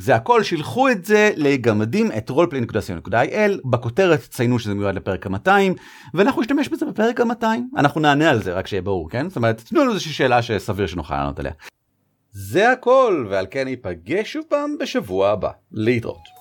[0.00, 5.50] זה הכל, שילחו את זה לגמדים את roleplay.co.il, בכותרת ציינו שזה מיועד לפרק ה-200,
[6.14, 7.44] ואנחנו נשתמש בזה בפרק ה-200,
[7.76, 9.28] אנחנו נענה על זה רק שיהיה ברור, כן?
[9.28, 11.52] זאת אומרת, תנו לנו איזושהי שאלה שסביר שנוכל לענות עליה.
[12.32, 15.50] זה הכל, ועל כן ניפגש שוב פעם בשבוע הבא.
[15.72, 16.40] להתראות.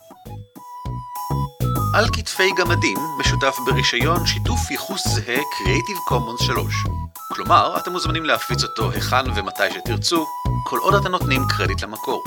[1.96, 6.74] על כתפי גמדים משותף ברישיון שיתוף ייחוס זהה Creative Commons 3.
[7.34, 10.26] כלומר, אתם מוזמנים להפיץ אותו היכן ומתי שתרצו,
[10.66, 12.24] כל עוד אתם נותנים קרדיט למקור.